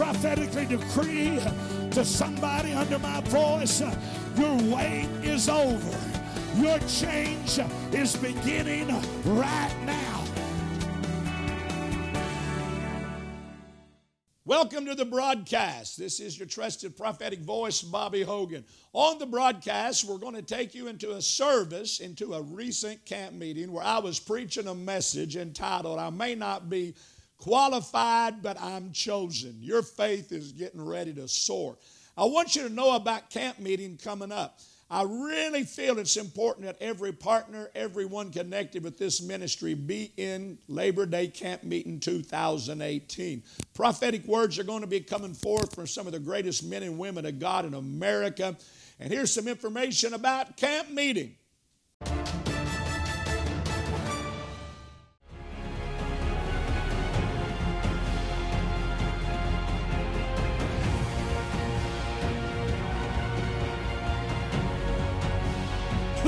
prophetically 0.00 0.64
decree 0.64 1.38
to 1.90 2.02
somebody 2.02 2.72
under 2.72 2.98
my 2.98 3.20
voice 3.24 3.82
your 4.34 4.56
wait 4.74 5.06
is 5.22 5.46
over. 5.46 5.98
Your 6.56 6.78
change 6.88 7.60
is 7.92 8.16
beginning 8.16 8.88
right 9.26 9.76
now. 9.84 10.24
Welcome 14.46 14.86
to 14.86 14.94
the 14.94 15.04
broadcast. 15.04 15.98
This 15.98 16.18
is 16.18 16.38
your 16.38 16.48
trusted 16.48 16.96
prophetic 16.96 17.40
voice, 17.40 17.82
Bobby 17.82 18.22
Hogan. 18.22 18.64
On 18.94 19.18
the 19.18 19.26
broadcast, 19.26 20.06
we're 20.06 20.16
going 20.16 20.34
to 20.34 20.40
take 20.40 20.74
you 20.74 20.86
into 20.86 21.12
a 21.12 21.20
service, 21.20 22.00
into 22.00 22.32
a 22.32 22.40
recent 22.40 23.04
camp 23.04 23.34
meeting 23.34 23.70
where 23.70 23.84
I 23.84 23.98
was 23.98 24.18
preaching 24.18 24.66
a 24.66 24.74
message 24.74 25.36
entitled, 25.36 25.98
I 25.98 26.08
May 26.08 26.36
Not 26.36 26.70
Be 26.70 26.94
Qualified, 27.40 28.42
but 28.42 28.60
I'm 28.60 28.92
Chosen. 28.92 29.56
Your 29.60 29.82
faith 29.82 30.30
is 30.30 30.52
getting 30.52 30.84
ready 30.84 31.14
to 31.14 31.26
soar. 31.26 31.78
I 32.16 32.24
want 32.26 32.54
you 32.54 32.62
to 32.64 32.68
know 32.68 32.94
about 32.94 33.30
camp 33.30 33.58
meeting 33.58 33.96
coming 33.96 34.30
up. 34.30 34.60
I 34.90 35.04
really 35.04 35.62
feel 35.62 35.98
it's 35.98 36.18
important 36.18 36.66
that 36.66 36.76
every 36.80 37.12
partner, 37.12 37.70
everyone 37.74 38.30
connected 38.30 38.84
with 38.84 38.98
this 38.98 39.22
ministry 39.22 39.72
be 39.72 40.12
in 40.18 40.58
Labor 40.68 41.06
Day 41.06 41.28
Camp 41.28 41.62
Meeting 41.62 41.98
2018. 41.98 43.42
Prophetic 43.72 44.26
words 44.26 44.58
are 44.58 44.64
going 44.64 44.82
to 44.82 44.86
be 44.86 45.00
coming 45.00 45.32
forth 45.32 45.74
from 45.74 45.86
some 45.86 46.06
of 46.06 46.12
the 46.12 46.18
greatest 46.18 46.62
men 46.64 46.82
and 46.82 46.98
women 46.98 47.24
of 47.24 47.38
God 47.38 47.64
in 47.64 47.72
America. 47.72 48.54
And 48.98 49.10
here's 49.10 49.32
some 49.32 49.48
information 49.48 50.12
about 50.12 50.58
camp 50.58 50.90
meeting. 50.90 51.36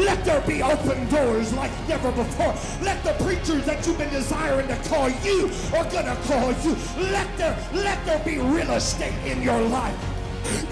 Let 0.05 0.25
there 0.25 0.41
be 0.41 0.63
open 0.63 1.09
doors 1.09 1.53
like 1.55 1.71
never 1.89 2.11
before. 2.13 2.55
Let 2.83 3.03
the 3.05 3.13
preachers 3.25 3.65
that 3.67 3.87
you've 3.87 3.99
been 3.99 4.11
desiring 4.11 4.67
to 4.69 4.77
call 4.89 5.09
you 5.09 5.49
are 5.75 5.85
gonna 5.91 6.17
call 6.25 6.53
you. 6.65 6.77
Let 6.99 7.37
there, 7.39 7.57
let 7.73 8.05
there 8.05 8.19
be 8.25 8.39
real 8.39 8.73
estate 8.73 9.15
in 9.25 9.43
your 9.43 9.61
life. 9.61 9.97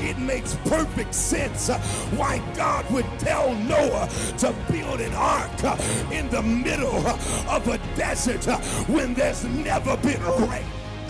It 0.01 0.19
makes 0.19 0.57
perfect 0.65 1.15
sense 1.15 1.69
uh, 1.69 1.79
why 2.17 2.43
God 2.57 2.91
would 2.91 3.07
tell 3.21 3.55
Noah 3.55 4.09
to 4.39 4.53
build 4.71 5.01
an 5.01 5.15
ark 5.15 5.63
uh, 5.63 5.77
in 6.11 6.29
the 6.31 6.43
middle 6.43 7.07
uh, 7.07 7.17
of 7.49 7.69
a 7.69 7.79
desert 7.95 8.45
when 8.89 9.15
there's 9.15 9.45
never 9.45 9.97
been 9.99 10.21
rain. 10.49 10.65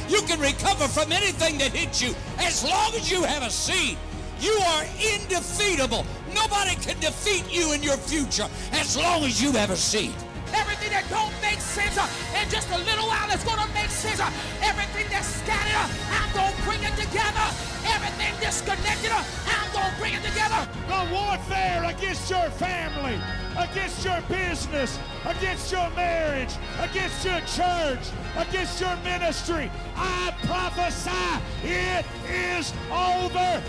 You 0.09 0.21
can 0.23 0.41
recover 0.41 0.89
from 0.89 1.11
anything 1.11 1.57
that 1.59 1.73
hits 1.73 2.03
you 2.03 2.15
as 2.39 2.65
long 2.65 2.93
as 2.95 3.11
you 3.11 3.23
have 3.23 3.43
a 3.43 3.51
seed. 3.51 3.97
You 4.41 4.53
are 4.53 4.85
indefeatable. 4.99 6.05
Nobody 6.43 6.75
can 6.77 6.99
defeat 7.01 7.45
you 7.53 7.73
in 7.73 7.83
your 7.83 7.97
future 7.97 8.49
as 8.73 8.97
long 8.97 9.25
as 9.25 9.43
you 9.43 9.53
have 9.53 9.71
a 9.71 9.77
seed. 9.77 10.15
Everything 10.55 10.91
that 10.91 11.05
don't 11.11 11.35
make 11.43 11.61
sense 11.61 11.97
uh, 11.99 12.09
in 12.41 12.49
just 12.49 12.69
a 12.71 12.79
little 12.79 13.07
while 13.07 13.31
is 13.31 13.45
going 13.45 13.61
to 13.61 13.69
make 13.75 13.91
sense. 13.91 14.19
Uh, 14.19 14.33
everything 14.65 15.07
that's 15.13 15.29
scattered, 15.29 15.77
uh, 15.77 16.17
I'm 16.17 16.31
going 16.33 16.51
to 16.51 16.63
bring 16.65 16.83
it 16.83 16.97
together. 16.97 17.47
Everything 17.87 18.33
disconnected, 18.41 19.13
I'm 19.13 19.69
going 19.73 19.93
to 19.93 19.97
bring 20.01 20.15
it 20.15 20.25
together. 20.25 20.67
The 20.89 21.01
warfare 21.13 21.85
against 21.85 22.31
your 22.31 22.49
family, 22.57 23.21
against 23.57 24.03
your 24.03 24.21
business, 24.27 24.99
against 25.27 25.71
your 25.71 25.91
marriage, 25.91 26.57
against 26.81 27.23
your 27.23 27.41
church, 27.45 28.05
against 28.35 28.81
your 28.81 28.97
ministry. 29.05 29.71
I 29.95 30.35
prophesy 30.49 31.37
it 31.69 32.05
is 32.27 32.73
over. 32.91 33.63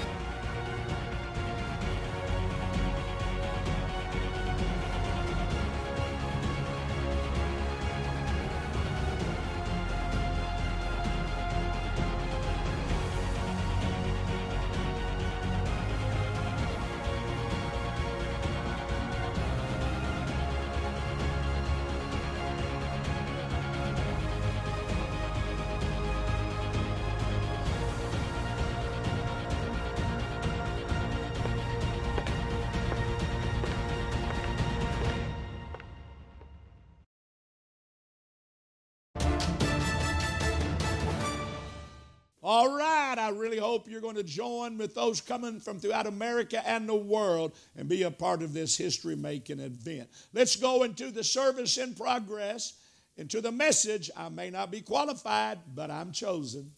Hope 43.72 43.88
you're 43.88 44.02
going 44.02 44.18
to 44.18 44.24
join 44.24 44.78
with 44.78 44.94
those 44.94 45.22
coming 45.22 45.58
from 45.58 45.80
throughout 45.80 46.06
America 46.06 46.62
and 46.68 46.90
the 46.90 46.94
world 46.94 47.54
and 47.78 47.88
be 47.88 48.04
a 48.04 48.12
part 48.12 48.42
of 48.42 48.52
this 48.52 48.76
history 48.78 49.16
making 49.16 49.62
event. 49.62 50.10
Let's 50.34 50.58
go 50.58 50.84
into 50.84 51.10
the 51.10 51.24
service 51.24 51.78
in 51.78 51.94
progress, 51.94 52.74
into 53.16 53.40
the 53.40 53.52
message. 53.54 54.12
I 54.18 54.28
may 54.28 54.50
not 54.50 54.72
be 54.72 54.82
qualified, 54.82 55.60
but 55.74 55.90
I'm 55.90 56.12
chosen. 56.12 56.70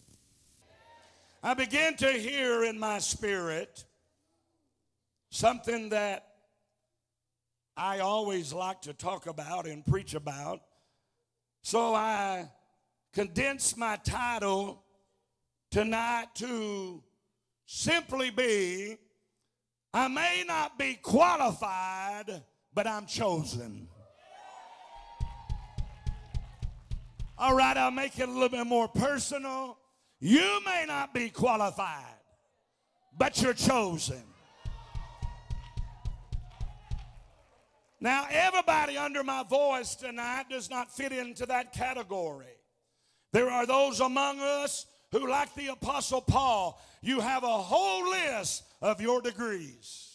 I 1.42 1.54
began 1.54 1.96
to 1.96 2.12
hear 2.12 2.62
in 2.62 2.78
my 2.78 3.00
spirit 3.00 3.82
something 5.30 5.88
that 5.88 6.28
I 7.76 7.98
always 7.98 8.52
like 8.52 8.82
to 8.82 8.92
talk 8.92 9.26
about 9.26 9.66
and 9.66 9.84
preach 9.84 10.14
about. 10.14 10.60
So 11.62 11.92
I 11.92 12.48
condensed 13.12 13.76
my 13.76 13.96
title 13.96 14.83
tonight 15.74 16.26
to 16.32 17.02
simply 17.66 18.30
be 18.30 18.96
I 19.92 20.06
may 20.06 20.44
not 20.46 20.78
be 20.78 20.94
qualified, 20.94 22.44
but 22.72 22.86
I'm 22.86 23.06
chosen. 23.06 23.88
All 27.36 27.56
right, 27.56 27.76
I'll 27.76 27.90
make 27.90 28.16
it 28.20 28.28
a 28.28 28.32
little 28.32 28.50
bit 28.50 28.68
more 28.68 28.86
personal. 28.86 29.76
You 30.20 30.60
may 30.64 30.84
not 30.86 31.12
be 31.12 31.28
qualified, 31.28 32.20
but 33.18 33.42
you're 33.42 33.52
chosen. 33.52 34.22
Now, 38.00 38.28
everybody 38.30 38.96
under 38.96 39.24
my 39.24 39.42
voice 39.42 39.96
tonight 39.96 40.44
does 40.50 40.70
not 40.70 40.94
fit 40.94 41.10
into 41.10 41.46
that 41.46 41.72
category. 41.72 42.60
There 43.32 43.50
are 43.50 43.66
those 43.66 43.98
among 43.98 44.38
us 44.38 44.86
who, 45.14 45.28
like 45.30 45.54
the 45.54 45.68
Apostle 45.68 46.20
Paul, 46.20 46.82
you 47.00 47.20
have 47.20 47.44
a 47.44 47.46
whole 47.46 48.10
list 48.10 48.64
of 48.82 49.00
your 49.00 49.20
degrees, 49.22 50.12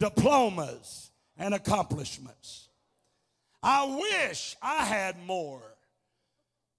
diplomas, 0.00 1.12
and 1.36 1.54
accomplishments. 1.54 2.70
I 3.62 3.84
wish 3.84 4.56
I 4.60 4.84
had 4.84 5.24
more 5.24 5.62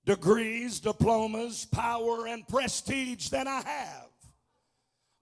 degrees, 0.06 0.82
diplomas, 0.82 1.66
power, 1.66 2.28
and 2.28 2.46
prestige 2.50 3.30
than 3.30 3.48
I 3.48 3.62
have. 3.62 4.10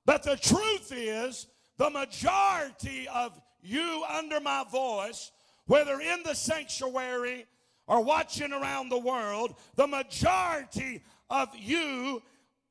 But 0.03 0.23
the 0.23 0.35
truth 0.35 0.91
is, 0.91 1.45
the 1.77 1.91
majority 1.91 3.07
of 3.07 3.39
you 3.61 4.03
under 4.09 4.39
my 4.39 4.65
voice, 4.71 5.31
whether 5.67 6.01
in 6.01 6.23
the 6.23 6.33
sanctuary 6.33 7.45
or 7.85 8.03
watching 8.03 8.51
around 8.51 8.89
the 8.89 8.97
world, 8.97 9.55
the 9.75 9.85
majority 9.85 11.03
of 11.29 11.50
you, 11.57 12.22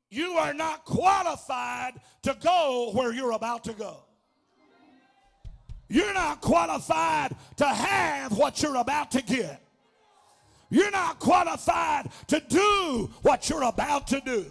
you 0.09 0.33
are 0.33 0.53
not 0.53 0.85
qualified 0.85 1.93
to 2.21 2.35
go 2.41 2.91
where 2.93 3.13
you're 3.13 3.31
about 3.31 3.63
to 3.65 3.73
go. 3.73 3.97
You're 5.89 6.13
not 6.13 6.41
qualified 6.41 7.35
to 7.57 7.65
have 7.65 8.37
what 8.37 8.61
you're 8.61 8.77
about 8.77 9.11
to 9.11 9.21
get. 9.21 9.61
You're 10.69 10.91
not 10.91 11.19
qualified 11.19 12.09
to 12.27 12.41
do 12.49 13.09
what 13.21 13.49
you're 13.49 13.63
about 13.63 14.07
to 14.07 14.19
do. 14.21 14.45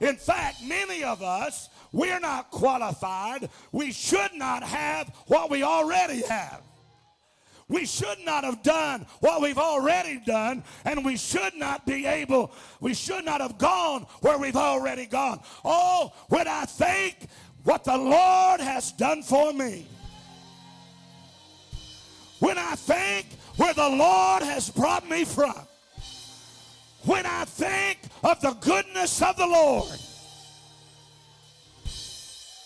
In 0.00 0.16
fact, 0.16 0.62
many 0.64 1.02
of 1.02 1.22
us, 1.22 1.68
we're 1.92 2.20
not 2.20 2.50
qualified. 2.50 3.48
We 3.72 3.90
should 3.90 4.34
not 4.34 4.62
have 4.62 5.08
what 5.26 5.50
we 5.50 5.62
already 5.62 6.22
have. 6.28 6.62
We 7.68 7.86
should 7.86 8.18
not 8.24 8.44
have 8.44 8.62
done 8.62 9.06
what 9.20 9.40
we've 9.40 9.58
already 9.58 10.20
done, 10.24 10.62
and 10.84 11.04
we 11.04 11.16
should 11.16 11.54
not 11.54 11.86
be 11.86 12.06
able, 12.06 12.52
we 12.80 12.92
should 12.92 13.24
not 13.24 13.40
have 13.40 13.56
gone 13.56 14.02
where 14.20 14.38
we've 14.38 14.56
already 14.56 15.06
gone. 15.06 15.40
Oh, 15.64 16.12
when 16.28 16.46
I 16.46 16.66
think 16.66 17.28
what 17.64 17.84
the 17.84 17.96
Lord 17.96 18.60
has 18.60 18.92
done 18.92 19.22
for 19.22 19.52
me, 19.52 19.86
when 22.40 22.58
I 22.58 22.74
think 22.74 23.26
where 23.56 23.72
the 23.72 23.88
Lord 23.88 24.42
has 24.42 24.68
brought 24.68 25.08
me 25.08 25.24
from, 25.24 25.54
when 27.04 27.24
I 27.24 27.44
think 27.44 27.98
of 28.22 28.40
the 28.40 28.52
goodness 28.52 29.22
of 29.22 29.36
the 29.36 29.46
Lord. 29.46 29.98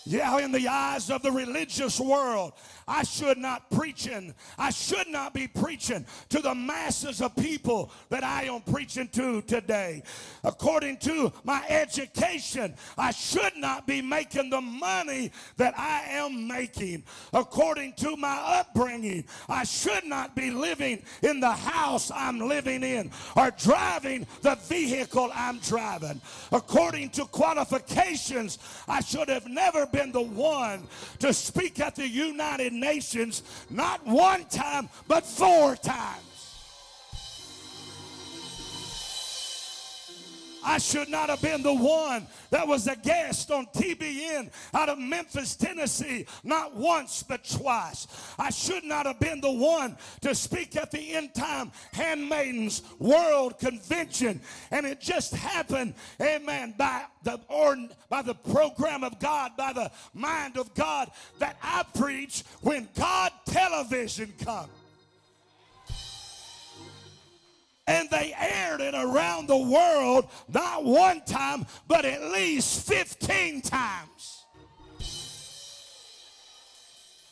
Yeah, 0.05 0.39
in 0.39 0.51
the 0.51 0.67
eyes 0.67 1.11
of 1.11 1.21
the 1.21 1.31
religious 1.31 1.99
world, 1.99 2.53
I 2.89 3.03
should 3.03 3.37
not 3.37 3.69
preaching. 3.69 4.33
I 4.57 4.71
should 4.71 5.07
not 5.07 5.33
be 5.33 5.47
preaching 5.47 6.05
to 6.29 6.39
the 6.41 6.55
masses 6.55 7.21
of 7.21 7.35
people 7.35 7.91
that 8.09 8.23
I 8.23 8.45
am 8.45 8.61
preaching 8.61 9.07
to 9.09 9.43
today. 9.43 10.01
According 10.43 10.97
to 10.97 11.31
my 11.43 11.63
education, 11.69 12.73
I 12.97 13.11
should 13.11 13.55
not 13.55 13.85
be 13.85 14.01
making 14.01 14.49
the 14.49 14.59
money 14.59 15.31
that 15.57 15.77
I 15.77 16.01
am 16.09 16.47
making. 16.47 17.03
According 17.31 17.93
to 17.97 18.17
my 18.17 18.35
upbringing, 18.59 19.25
I 19.47 19.63
should 19.65 20.05
not 20.05 20.35
be 20.35 20.49
living 20.49 21.03
in 21.21 21.39
the 21.39 21.51
house 21.51 22.11
I'm 22.13 22.39
living 22.39 22.81
in 22.83 23.11
or 23.35 23.51
driving 23.51 24.25
the 24.41 24.55
vehicle 24.55 25.29
I'm 25.33 25.59
driving. 25.59 26.19
According 26.51 27.11
to 27.11 27.25
qualifications, 27.25 28.57
I 28.87 29.01
should 29.01 29.29
have 29.29 29.47
never 29.47 29.85
been 29.85 30.11
the 30.11 30.21
one 30.21 30.87
to 31.19 31.33
speak 31.33 31.79
at 31.79 31.95
the 31.95 32.07
United 32.07 32.73
Nations, 32.79 33.43
not 33.69 34.05
one 34.05 34.45
time, 34.45 34.89
but 35.07 35.25
four 35.25 35.75
times. 35.75 36.28
I 40.69 40.77
should 40.77 41.09
not 41.09 41.29
have 41.29 41.41
been 41.41 41.63
the 41.63 41.73
one 41.73 42.27
that 42.51 42.67
was 42.67 42.85
a 42.85 42.95
guest 42.95 43.49
on 43.49 43.65
TBN 43.73 44.51
out 44.71 44.87
of 44.87 44.99
Memphis, 44.99 45.55
Tennessee, 45.55 46.27
not 46.43 46.75
once 46.75 47.23
but 47.23 47.43
twice. 47.43 48.05
I 48.37 48.51
should 48.51 48.83
not 48.83 49.07
have 49.07 49.19
been 49.19 49.41
the 49.41 49.51
one 49.51 49.97
to 50.21 50.35
speak 50.35 50.75
at 50.75 50.91
the 50.91 51.15
end 51.15 51.33
time 51.33 51.71
handmaidens 51.91 52.83
world 52.99 53.57
convention. 53.57 54.41
And 54.69 54.85
it 54.85 55.01
just 55.01 55.33
happened, 55.33 55.95
amen, 56.21 56.75
by 56.77 57.05
the 57.23 57.41
or 57.47 57.75
by 58.07 58.21
the 58.21 58.35
program 58.35 59.03
of 59.03 59.19
God, 59.19 59.57
by 59.57 59.73
the 59.73 59.89
mind 60.13 60.55
of 60.55 60.71
God 60.75 61.09
that 61.39 61.57
I 61.63 61.83
preach 61.95 62.43
when 62.61 62.87
God 62.93 63.31
television 63.47 64.31
comes. 64.43 64.69
And 67.89 68.07
they 68.11 68.33
aired 68.37 68.81
it 68.81 68.93
around 68.93 69.47
the 69.47 69.57
world 69.57 70.29
not 70.47 70.85
one 70.85 71.21
time, 71.25 71.65
but 71.87 72.05
at 72.05 72.21
least 72.31 72.87
15 72.87 73.61
times. 73.61 74.45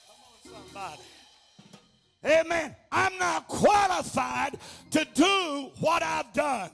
Come 0.07 0.55
on, 0.55 0.63
somebody. 0.65 1.01
Amen. 2.25 2.75
I'm 2.91 3.15
not 3.19 3.47
qualified 3.47 4.57
to 4.91 5.05
do 5.13 5.69
what 5.79 6.01
I've 6.01 6.33
done. 6.33 6.71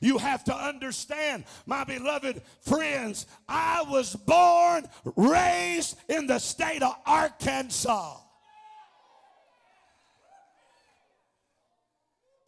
You 0.00 0.18
have 0.18 0.42
to 0.44 0.54
understand, 0.54 1.44
my 1.64 1.84
beloved 1.84 2.42
friends, 2.62 3.26
I 3.48 3.84
was 3.88 4.16
born, 4.16 4.84
raised 5.14 5.96
in 6.08 6.26
the 6.26 6.40
state 6.40 6.82
of 6.82 6.96
Arkansas. 7.06 8.25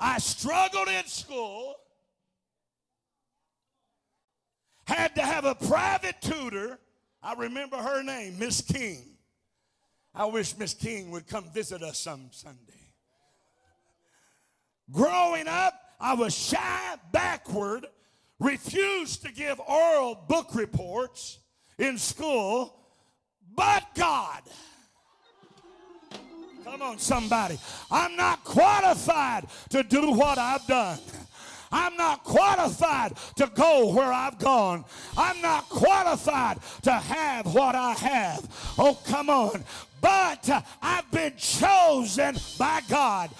I 0.00 0.18
struggled 0.18 0.88
in 0.88 1.06
school, 1.06 1.74
had 4.84 5.14
to 5.16 5.22
have 5.22 5.44
a 5.44 5.54
private 5.54 6.20
tutor. 6.20 6.78
I 7.22 7.34
remember 7.34 7.76
her 7.76 8.02
name, 8.02 8.38
Miss 8.38 8.60
King. 8.60 9.04
I 10.14 10.24
wish 10.26 10.56
Miss 10.56 10.74
King 10.74 11.10
would 11.10 11.26
come 11.26 11.44
visit 11.52 11.82
us 11.82 11.98
some 11.98 12.28
Sunday. 12.30 12.72
Growing 14.90 15.48
up, 15.48 15.74
I 16.00 16.14
was 16.14 16.34
shy, 16.34 16.94
backward, 17.12 17.86
refused 18.38 19.22
to 19.22 19.32
give 19.32 19.60
oral 19.60 20.14
book 20.14 20.54
reports 20.54 21.38
in 21.76 21.98
school, 21.98 22.74
but 23.54 23.84
God. 23.94 24.42
Come 26.70 26.82
on, 26.82 26.98
somebody. 26.98 27.58
I'm 27.90 28.14
not 28.14 28.44
qualified 28.44 29.46
to 29.70 29.82
do 29.82 30.12
what 30.12 30.36
I've 30.36 30.66
done. 30.66 30.98
I'm 31.72 31.96
not 31.96 32.24
qualified 32.24 33.14
to 33.36 33.50
go 33.54 33.90
where 33.94 34.12
I've 34.12 34.38
gone. 34.38 34.84
I'm 35.16 35.40
not 35.40 35.68
qualified 35.70 36.58
to 36.82 36.92
have 36.92 37.54
what 37.54 37.74
I 37.74 37.92
have. 37.94 38.74
Oh, 38.78 38.98
come 39.06 39.30
on. 39.30 39.64
But 40.02 40.48
I've 40.82 41.10
been 41.10 41.34
chosen 41.38 42.36
by 42.58 42.82
God. 42.88 43.30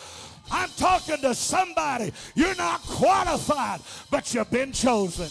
I'm 0.51 0.71
talking 0.79 1.19
to 1.19 1.35
somebody. 1.35 2.13
You're 2.35 2.57
not 2.57 2.81
qualified, 2.83 3.81
but 4.11 4.33
you've 4.33 4.51
been 4.51 4.73
chosen. 4.73 5.29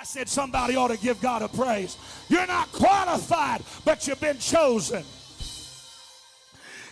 I 0.00 0.04
said 0.04 0.28
somebody 0.30 0.76
ought 0.76 0.88
to 0.88 0.96
give 0.96 1.20
God 1.20 1.42
a 1.42 1.48
praise. 1.48 1.98
You're 2.28 2.46
not 2.46 2.72
qualified, 2.72 3.62
but 3.84 4.06
you've 4.08 4.20
been 4.20 4.38
chosen 4.38 5.04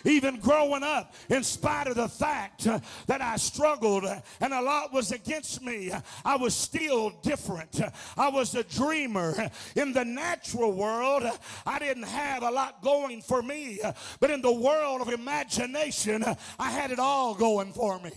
even 0.05 0.39
growing 0.41 0.83
up, 0.83 1.15
in 1.29 1.43
spite 1.43 1.87
of 1.87 1.97
the 1.97 2.09
fact 2.09 2.67
uh, 2.67 2.79
that 3.07 3.21
I 3.21 3.37
struggled 3.37 4.05
uh, 4.05 4.21
and 4.41 4.53
a 4.53 4.61
lot 4.61 4.93
was 4.93 5.13
against 5.13 5.63
me, 5.63 5.91
uh, 5.91 6.01
I 6.25 6.37
was 6.37 6.55
still 6.55 7.11
different. 7.23 7.81
Uh, 7.81 7.91
I 8.17 8.29
was 8.29 8.55
a 8.55 8.65
dreamer. 8.65 9.35
Uh, 9.39 9.49
in 9.77 9.93
the 9.93 10.05
natural 10.05 10.73
world, 10.73 11.25
I 11.67 11.79
didn't 11.79 12.05
have 12.05 12.43
a 12.43 12.51
lot 12.51 12.83
going 12.83 13.23
for 13.23 13.43
me, 13.43 13.81
but 14.21 14.31
in 14.31 14.43
the 14.43 14.53
world 14.53 15.01
of 15.01 15.09
imagination, 15.09 16.25
I 16.59 16.71
had 16.71 16.91
it 16.91 16.99
all 16.99 17.35
going 17.35 17.73
for 17.73 17.99
me. 18.01 18.11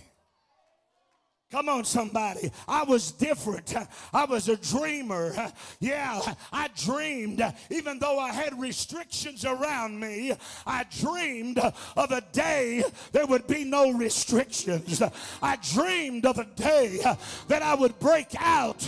Come 1.50 1.70
on, 1.70 1.86
somebody. 1.86 2.52
I 2.68 2.84
was 2.84 3.14
different. 3.14 3.74
I 4.14 4.26
was 4.26 4.50
a 4.50 4.58
dreamer. 4.58 5.34
Yeah, 5.80 6.20
I 6.52 6.68
dreamed, 6.76 7.42
even 7.70 8.00
though 8.00 8.20
I 8.20 8.34
had 8.34 8.60
restrictions 8.60 9.46
around 9.46 9.98
me, 9.98 10.34
I 10.66 10.86
dreamed 11.00 11.60
of 11.60 12.12
a 12.12 12.20
day 12.34 12.84
there 13.14 13.26
would 13.26 13.48
be 13.48 13.64
no 13.64 13.92
restrictions. 13.92 15.02
I 15.42 15.58
dreamed 15.74 16.26
of 16.26 16.38
a 16.38 16.44
day 16.44 17.00
that 17.48 17.62
I 17.62 17.76
would 17.76 17.98
break 18.00 18.28
out 18.40 18.86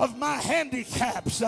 of 0.00 0.18
my 0.18 0.36
handicaps. 0.36 1.42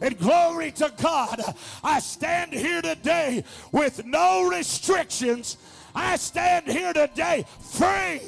And 0.00 0.18
glory 0.18 0.72
to 0.72 0.94
God, 0.96 1.42
I 1.84 2.00
stand 2.00 2.54
here 2.54 2.80
today 2.80 3.44
with 3.70 4.06
no 4.06 4.48
restrictions. 4.48 5.58
I 5.94 6.16
stand 6.16 6.68
here 6.68 6.94
today 6.94 7.44
free. 7.60 8.22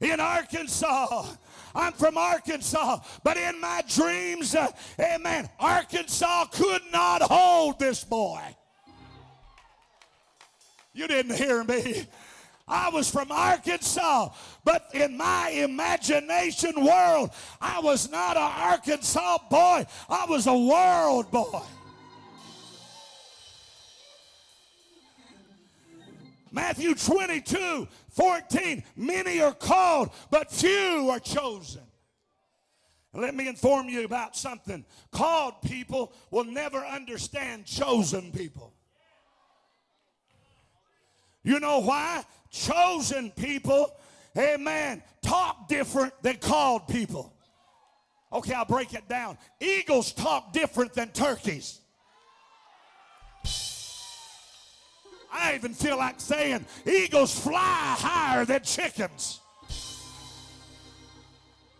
In 0.00 0.20
Arkansas. 0.20 1.26
I'm 1.74 1.92
from 1.92 2.16
Arkansas, 2.16 3.00
but 3.24 3.36
in 3.36 3.60
my 3.60 3.82
dreams, 3.88 4.54
uh, 4.54 4.68
amen, 5.00 5.48
Arkansas 5.58 6.46
could 6.46 6.82
not 6.92 7.22
hold 7.22 7.78
this 7.78 8.04
boy. 8.04 8.40
You 10.92 11.08
didn't 11.08 11.36
hear 11.36 11.64
me. 11.64 12.06
I 12.66 12.88
was 12.88 13.10
from 13.10 13.30
Arkansas, 13.30 14.30
but 14.64 14.88
in 14.94 15.16
my 15.16 15.50
imagination 15.50 16.72
world, 16.82 17.30
I 17.60 17.80
was 17.80 18.10
not 18.10 18.36
an 18.36 18.42
Arkansas 18.42 19.38
boy, 19.50 19.84
I 20.08 20.26
was 20.26 20.46
a 20.46 20.56
world 20.56 21.30
boy. 21.30 21.60
Matthew 26.50 26.94
22 26.94 27.88
14. 28.14 28.82
Many 28.96 29.40
are 29.40 29.52
called, 29.52 30.10
but 30.30 30.50
few 30.50 31.08
are 31.10 31.20
chosen. 31.20 31.82
let 33.12 33.34
me 33.34 33.46
inform 33.48 33.88
you 33.88 34.04
about 34.04 34.36
something. 34.36 34.84
Called 35.12 35.62
people 35.62 36.12
will 36.30 36.44
never 36.44 36.78
understand 36.78 37.66
chosen 37.66 38.32
people. 38.32 38.72
You 41.44 41.60
know 41.60 41.80
why? 41.80 42.24
Chosen 42.50 43.30
people, 43.32 43.94
amen, 44.36 45.02
talk 45.22 45.68
different 45.68 46.14
than 46.22 46.36
called 46.36 46.88
people. 46.88 47.34
Okay, 48.32 48.54
I'll 48.54 48.64
break 48.64 48.94
it 48.94 49.08
down. 49.08 49.38
Eagles 49.60 50.12
talk 50.12 50.52
different 50.52 50.94
than 50.94 51.10
turkeys. 51.10 51.80
I 55.34 55.56
even 55.56 55.74
feel 55.74 55.98
like 55.98 56.20
saying 56.20 56.64
eagles 56.86 57.38
fly 57.38 57.96
higher 57.98 58.44
than 58.44 58.62
chickens. 58.62 59.40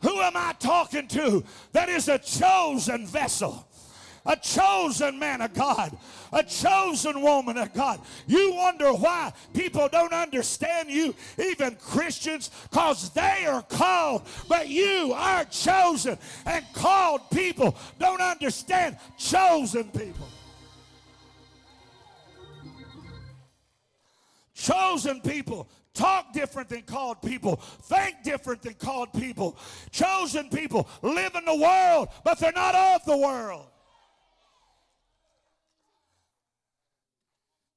Who 0.03 0.21
am 0.21 0.37
I 0.37 0.55
talking 0.59 1.07
to 1.09 1.45
that 1.73 1.89
is 1.89 2.09
a 2.09 2.19
chosen 2.19 3.07
vessel? 3.07 3.67
A 4.27 4.37
chosen 4.37 5.19
man 5.19 5.43
of 5.43 5.53
God, 5.53 5.97
a 6.33 6.43
chosen 6.43 7.21
woman 7.21 7.59
of 7.59 7.75
God. 7.75 8.01
You 8.27 8.55
wonder 8.55 8.93
why 8.93 9.33
people 9.53 9.87
don't 9.89 10.15
understand 10.15 10.91
you, 10.91 11.15
even 11.39 11.77
Christians, 11.77 12.51
because 12.71 13.11
they 13.11 13.45
are 13.47 13.61
called, 13.63 14.23
but 14.49 14.69
you 14.69 15.13
are 15.15 15.45
chosen. 15.45 16.17
And 16.47 16.65
called 16.73 17.31
people 17.31 17.77
don't 17.99 18.23
understand 18.23 18.97
chosen 19.19 19.85
people. 19.85 20.29
Chosen 24.65 25.21
people 25.21 25.69
talk 25.93 26.33
different 26.33 26.71
than 26.71 26.83
called 26.83 27.21
people, 27.21 27.57
think 27.57 28.23
different 28.25 28.63
than 28.63 28.73
called 28.73 29.13
people. 29.13 29.59
Chosen 29.91 30.49
people 30.49 30.89
live 31.03 31.35
in 31.35 31.45
the 31.45 31.55
world, 31.55 32.09
but 32.25 32.39
they're 32.39 32.51
not 32.51 32.75
of 32.75 33.05
the 33.05 33.17
world. 33.17 33.67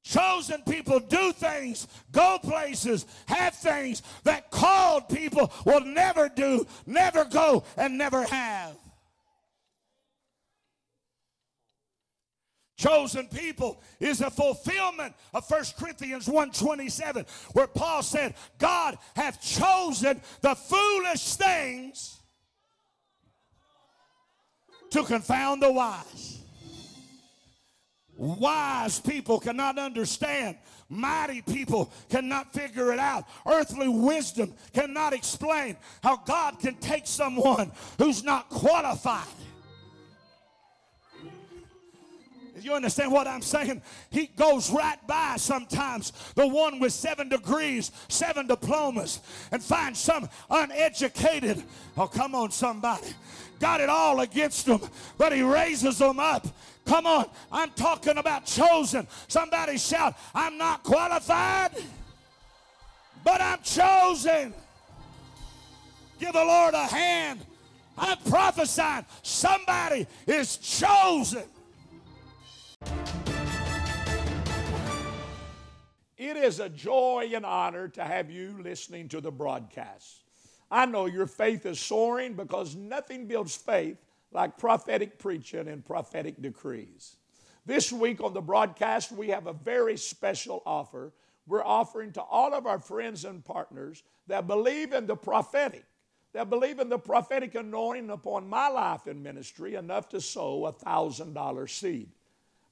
Chosen 0.06 0.62
people 0.62 1.02
do 1.02 1.34
things, 1.34 1.90
go 2.14 2.40
places, 2.42 3.06
have 3.26 3.54
things 3.54 4.02
that 4.24 4.50
called 4.50 5.10
people 5.10 5.52
will 5.66 5.82
never 5.82 6.30
do, 6.30 6.66
never 6.86 7.26
go, 7.26 7.66
and 7.76 7.98
never 7.98 8.24
have. 8.24 8.78
Chosen 12.78 13.28
people 13.28 13.82
is 14.00 14.22
a 14.22 14.30
fulfillment 14.30 15.14
of 15.34 15.50
1 15.50 15.64
corinthians 15.80 16.28
1.27 16.28 17.28
where 17.54 17.68
paul 17.68 18.04
said 18.04 18.36
god 18.60 18.98
hath 19.16 19.42
chosen 19.42 20.22
the 20.42 20.56
foolish 20.56 21.34
things 21.36 22.18
to 24.92 25.04
confound 25.04 25.62
the 25.62 25.72
wise. 25.72 26.40
Wise 28.16 29.00
people 29.00 29.40
cannot 29.40 29.78
understand. 29.78 30.58
Mighty 30.90 31.42
people 31.42 31.92
cannot 32.10 32.54
figure 32.54 32.92
it 32.94 33.00
out. 33.00 33.26
Earthly 33.46 33.90
wisdom 33.90 34.54
cannot 34.74 35.14
explain 35.14 35.76
how 36.02 36.18
god 36.18 36.60
can 36.60 36.76
take 36.76 37.06
someone 37.06 37.72
who's 37.98 38.24
not 38.24 38.50
qualified 38.50 39.28
You 42.62 42.74
understand 42.74 43.12
what 43.12 43.28
I'm 43.28 43.42
saying? 43.42 43.82
He 44.10 44.28
goes 44.28 44.72
right 44.72 44.98
by 45.08 45.36
sometimes 45.38 46.14
the 46.36 46.48
one 46.48 46.80
with 46.80 46.94
seven 46.94 47.30
degrees, 47.30 47.92
seven 48.08 48.48
diplomas, 48.48 49.20
and 49.52 49.62
finds 49.62 50.00
some 50.00 50.30
uneducated. 50.50 51.64
Oh, 51.98 52.08
come 52.08 52.36
on, 52.36 52.52
somebody. 52.52 53.08
Got 53.60 53.82
it 53.82 53.90
all 53.90 54.22
against 54.22 54.66
them, 54.66 54.82
but 55.18 55.34
he 55.34 55.42
raises 55.42 55.98
them 55.98 56.20
up. 56.20 56.48
Come 56.86 57.06
on, 57.06 57.26
I'm 57.52 57.72
talking 57.72 58.18
about 58.18 58.46
chosen. 58.46 59.08
Somebody 59.28 59.78
shout, 59.78 60.16
I'm 60.34 60.58
not 60.58 60.84
qualified, 60.84 61.72
but 63.24 63.42
I'm 63.42 63.60
chosen. 63.62 64.54
Give 66.20 66.34
the 66.34 66.46
Lord 66.46 66.74
a 66.74 66.86
hand. 66.86 67.40
I'm 67.98 68.18
prophesying 68.20 69.06
somebody 69.22 70.08
is 70.28 70.58
chosen. 70.58 71.44
It 76.18 76.36
is 76.36 76.60
a 76.60 76.68
joy 76.68 77.30
and 77.36 77.46
honor 77.46 77.88
to 77.90 78.04
have 78.04 78.32
you 78.32 78.60
listening 78.62 79.08
to 79.10 79.22
the 79.22 79.32
broadcast. 79.32 80.24
I 80.72 80.88
know 80.88 81.06
your 81.06 81.28
faith 81.28 81.66
is 81.68 81.80
soaring 81.80 82.34
because 82.34 82.76
nothing 82.76 83.28
builds 83.28 83.56
faith 83.56 83.98
like 84.32 84.58
prophetic 84.58 85.20
preaching 85.20 85.68
and 85.68 85.86
prophetic 85.86 86.42
decrees. 86.42 87.18
This 87.68 87.94
week 87.94 88.22
on 88.24 88.34
the 88.34 88.42
broadcast, 88.42 89.12
we 89.12 89.30
have 89.30 89.46
a 89.46 89.54
very 89.54 89.96
special 89.96 90.64
offer. 90.66 91.14
We're 91.46 91.64
offering 91.64 92.12
to 92.14 92.22
all 92.22 92.54
of 92.56 92.66
our 92.66 92.80
friends 92.80 93.24
and 93.24 93.46
partners 93.46 94.02
that 94.26 94.48
believe 94.48 94.94
in 94.94 95.06
the 95.06 95.16
prophetic, 95.16 95.86
that 96.34 96.50
believe 96.50 96.80
in 96.80 96.90
the 96.90 96.98
prophetic 97.00 97.54
anointing 97.54 98.10
upon 98.10 98.50
my 98.50 98.70
life 98.70 99.06
and 99.06 99.22
ministry, 99.22 99.76
enough 99.76 100.10
to 100.10 100.20
sow 100.20 100.66
a 100.66 100.74
$1,000 100.74 101.70
seed. 101.70 102.10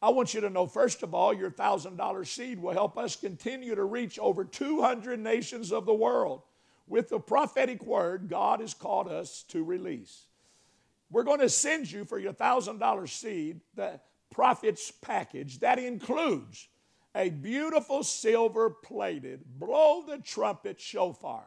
I 0.02 0.10
want 0.10 0.34
you 0.34 0.42
to 0.42 0.50
know, 0.50 0.68
first 0.68 1.04
of 1.04 1.14
all, 1.14 1.34
your 1.34 1.52
$1,000 1.52 2.28
seed 2.28 2.60
will 2.60 2.74
help 2.74 2.98
us 2.98 3.16
continue 3.16 3.76
to 3.76 3.84
reach 3.84 4.20
over 4.20 4.44
200 4.44 5.20
nations 5.20 5.72
of 5.72 5.86
the 5.86 5.94
world 5.94 6.42
with 6.88 7.10
the 7.10 7.20
prophetic 7.20 7.84
word 7.84 8.28
God 8.30 8.60
has 8.60 8.74
called 8.74 9.08
us 9.08 9.44
to 9.50 9.64
release. 9.64 10.26
We're 11.10 11.24
going 11.24 11.40
to 11.40 11.50
send 11.50 11.92
you 11.92 12.06
for 12.06 12.20
your 12.20 12.34
$1,000 12.34 13.10
seed 13.10 13.62
the 13.76 14.00
prophet's 14.32 14.92
package 14.92 15.60
that 15.60 15.80
includes 15.80 16.68
a 17.16 17.30
beautiful 17.30 18.04
silver 18.04 18.70
plated 18.70 19.42
blow 19.58 20.04
the 20.06 20.18
trumpet 20.18 20.80
shofar. 20.80 21.46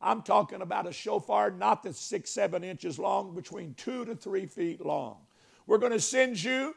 I'm 0.00 0.22
talking 0.22 0.62
about 0.62 0.86
a 0.86 0.92
shofar 0.92 1.50
not 1.50 1.82
that's 1.82 2.00
six, 2.00 2.30
seven 2.30 2.64
inches 2.64 2.98
long, 2.98 3.34
between 3.34 3.74
two 3.74 4.04
to 4.06 4.14
three 4.14 4.46
feet 4.46 4.84
long. 4.84 5.18
We're 5.66 5.78
going 5.78 5.92
to 5.92 6.00
send 6.00 6.42
you 6.42 6.74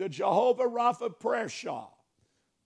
the 0.00 0.08
Jehovah 0.08 0.64
Rapha 0.64 1.10
prayer 1.20 1.50
shawl. 1.50 2.02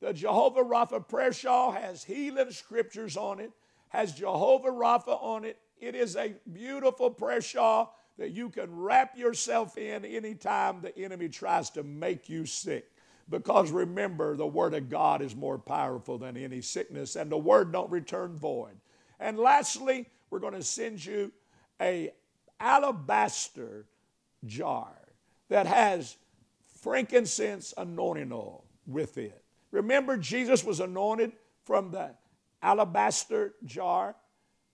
The 0.01 0.13
Jehovah 0.13 0.63
Rapha 0.63 1.07
prayer 1.09 1.33
shawl 1.33 1.73
has 1.73 2.05
healing 2.05 2.53
scriptures 2.53 3.17
on 3.17 3.41
it, 3.41 3.51
has 3.89 4.13
Jehovah 4.13 4.69
Rapha 4.69 5.21
on 5.21 5.45
it. 5.45 5.59
It 5.81 5.97
is 5.97 6.15
a 6.15 6.37
beautiful 6.53 7.11
prayer 7.11 7.41
shawl 7.41 7.99
that 8.19 8.31
you 8.31 8.51
can 8.51 8.73
wrap 8.73 9.19
yourself 9.19 9.77
in 9.77 10.05
anytime 10.05 10.81
the 10.81 10.97
enemy 10.97 11.29
tries 11.29 11.71
to 11.71 11.83
make 11.83 12.29
you 12.29 12.47
sick. 12.47 12.89
Because 13.29 13.73
remember, 13.73 14.37
the 14.37 14.47
Word 14.47 14.73
of 14.73 14.89
God 14.89 15.21
is 15.21 15.35
more 15.35 15.59
powerful 15.59 16.19
than 16.19 16.37
any 16.37 16.61
sickness, 16.61 17.17
and 17.17 17.33
the 17.33 17.37
Word 17.37 17.73
don't 17.73 17.91
return 17.91 18.39
void. 18.39 18.77
And 19.19 19.41
lastly, 19.41 20.07
we're 20.31 20.39
going 20.39 20.55
to 20.55 20.63
send 20.63 21.05
you 21.05 21.33
a 21.81 22.13
alabaster 22.61 23.87
jar 24.47 24.95
that 25.49 25.67
has 25.67 26.17
frankincense 26.85 27.73
anointing 27.79 28.31
oil 28.31 28.67
with 28.87 29.17
it. 29.17 29.43
Remember, 29.71 30.19
Jesus 30.19 30.63
was 30.63 30.81
anointed 30.81 31.33
from 31.65 31.91
the 31.91 32.11
alabaster 32.63 33.55
jar 33.65 34.15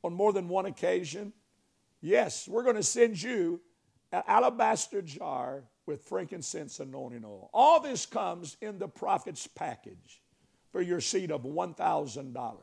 on 0.02 0.12
more 0.12 0.32
than 0.32 0.48
one 0.48 0.66
occasion. 0.66 1.32
Yes, 2.00 2.48
we're 2.48 2.64
going 2.64 2.74
to 2.74 2.82
send 2.82 3.22
you 3.22 3.60
an 4.10 4.24
alabaster 4.26 5.02
jar 5.02 5.62
with 5.86 6.02
frankincense 6.02 6.80
anointing 6.80 7.24
oil. 7.24 7.48
All 7.54 7.78
this 7.78 8.06
comes 8.06 8.56
in 8.60 8.80
the 8.80 8.88
prophet's 8.88 9.46
package 9.46 10.20
for 10.72 10.80
your 10.80 11.00
seed 11.00 11.30
of 11.30 11.42
$1,000. 11.42 12.56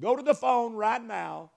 Go 0.00 0.14
to 0.14 0.22
the 0.22 0.34
phone 0.34 0.74
right 0.74 1.02
now. 1.02 1.50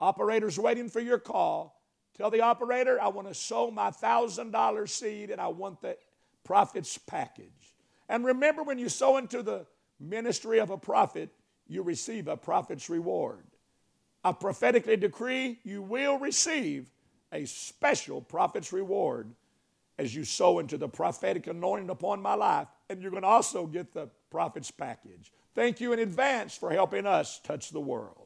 Operator's 0.00 0.58
waiting 0.58 0.88
for 0.88 1.00
your 1.00 1.20
call. 1.20 1.80
Tell 2.16 2.30
the 2.30 2.40
operator, 2.40 3.00
I 3.00 3.08
want 3.08 3.28
to 3.28 3.34
sow 3.34 3.70
my 3.70 3.90
$1,000 3.90 4.88
seed 4.88 5.30
and 5.30 5.40
I 5.40 5.46
want 5.46 5.80
the 5.80 5.96
prophet's 6.44 6.98
package. 6.98 7.74
And 8.08 8.24
remember, 8.24 8.62
when 8.62 8.78
you 8.78 8.88
sow 8.88 9.16
into 9.16 9.42
the 9.42 9.66
ministry 9.98 10.58
of 10.58 10.70
a 10.70 10.78
prophet, 10.78 11.30
you 11.66 11.82
receive 11.82 12.28
a 12.28 12.36
prophet's 12.36 12.90
reward. 12.90 13.44
I 14.22 14.32
prophetically 14.32 14.96
decree 14.96 15.58
you 15.64 15.82
will 15.82 16.18
receive 16.18 16.90
a 17.32 17.44
special 17.44 18.20
prophet's 18.20 18.72
reward 18.72 19.34
as 19.98 20.14
you 20.14 20.24
sow 20.24 20.58
into 20.58 20.76
the 20.76 20.88
prophetic 20.88 21.46
anointing 21.46 21.90
upon 21.90 22.20
my 22.20 22.34
life, 22.34 22.68
and 22.88 23.00
you're 23.00 23.10
going 23.10 23.22
to 23.22 23.28
also 23.28 23.66
get 23.66 23.92
the 23.92 24.08
prophet's 24.30 24.70
package. 24.70 25.32
Thank 25.54 25.80
you 25.80 25.92
in 25.92 25.98
advance 26.00 26.56
for 26.56 26.70
helping 26.70 27.06
us 27.06 27.38
touch 27.38 27.70
the 27.70 27.80
world. 27.80 28.23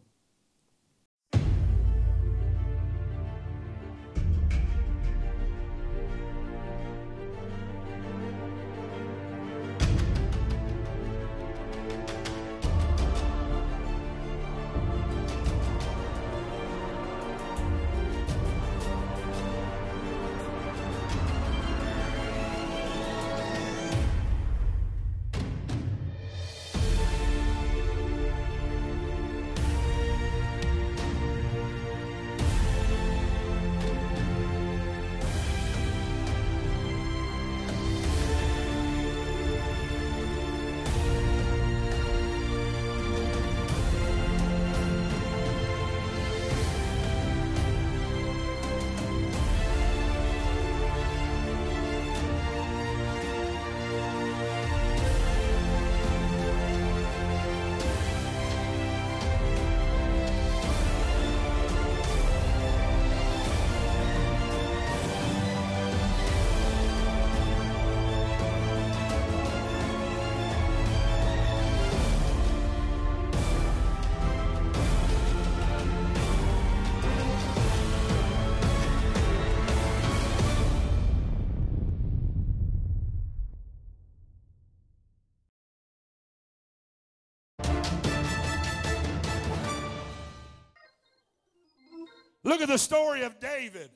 Look 92.49 92.63
at 92.63 92.69
the 92.69 92.79
story 92.79 93.25
of 93.25 93.39
David. 93.41 93.91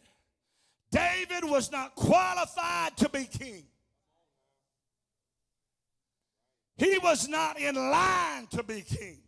David 0.91 1.43
was 1.43 1.73
not 1.73 1.95
qualified 1.95 2.95
to 2.99 3.09
be 3.09 3.25
king. 3.25 3.65
He 6.77 6.99
was 6.99 7.29
not 7.29 7.59
in 7.59 7.75
line 7.77 8.47
to 8.49 8.63
be 8.63 8.83
king. 8.83 9.21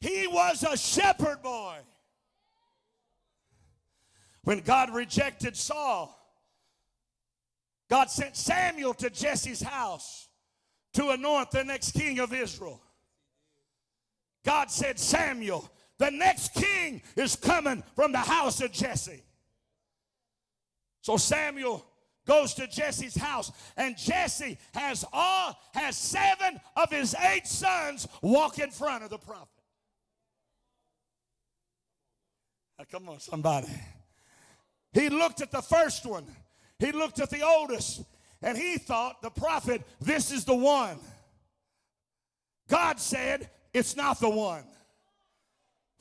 He 0.00 0.26
was 0.26 0.62
a 0.62 0.78
shepherd 0.78 1.42
boy. 1.42 1.76
When 4.44 4.60
God 4.60 4.88
rejected 4.88 5.54
Saul, 5.54 6.18
God 7.90 8.08
sent 8.10 8.34
Samuel 8.34 8.94
to 8.94 9.10
Jesse's 9.10 9.60
house 9.60 10.28
to 10.94 11.10
anoint 11.10 11.50
the 11.50 11.64
next 11.64 11.92
king 11.92 12.18
of 12.18 12.32
Israel. 12.32 12.80
God 14.42 14.70
said, 14.70 14.98
Samuel, 14.98 15.70
the 16.02 16.10
next 16.10 16.54
king 16.54 17.00
is 17.14 17.36
coming 17.36 17.80
from 17.94 18.10
the 18.10 18.18
house 18.18 18.60
of 18.60 18.72
Jesse. 18.72 19.22
So 21.00 21.16
Samuel 21.16 21.86
goes 22.26 22.54
to 22.54 22.66
Jesse's 22.66 23.14
house, 23.14 23.52
and 23.76 23.96
Jesse 23.96 24.58
has 24.74 25.04
all 25.12 25.56
has 25.74 25.96
seven 25.96 26.60
of 26.76 26.90
his 26.90 27.14
eight 27.14 27.46
sons 27.46 28.08
walk 28.20 28.58
in 28.58 28.70
front 28.70 29.04
of 29.04 29.10
the 29.10 29.18
prophet. 29.18 29.46
Now, 32.80 32.84
come 32.90 33.08
on, 33.08 33.20
somebody. 33.20 33.68
He 34.92 35.08
looked 35.08 35.40
at 35.40 35.52
the 35.52 35.62
first 35.62 36.04
one. 36.04 36.26
He 36.80 36.90
looked 36.90 37.20
at 37.20 37.30
the 37.30 37.42
oldest, 37.42 38.02
and 38.42 38.58
he 38.58 38.76
thought 38.76 39.22
the 39.22 39.30
prophet, 39.30 39.82
this 40.00 40.32
is 40.32 40.44
the 40.44 40.56
one. 40.56 40.98
God 42.68 42.98
said, 42.98 43.50
it's 43.72 43.94
not 43.94 44.18
the 44.18 44.30
one. 44.30 44.64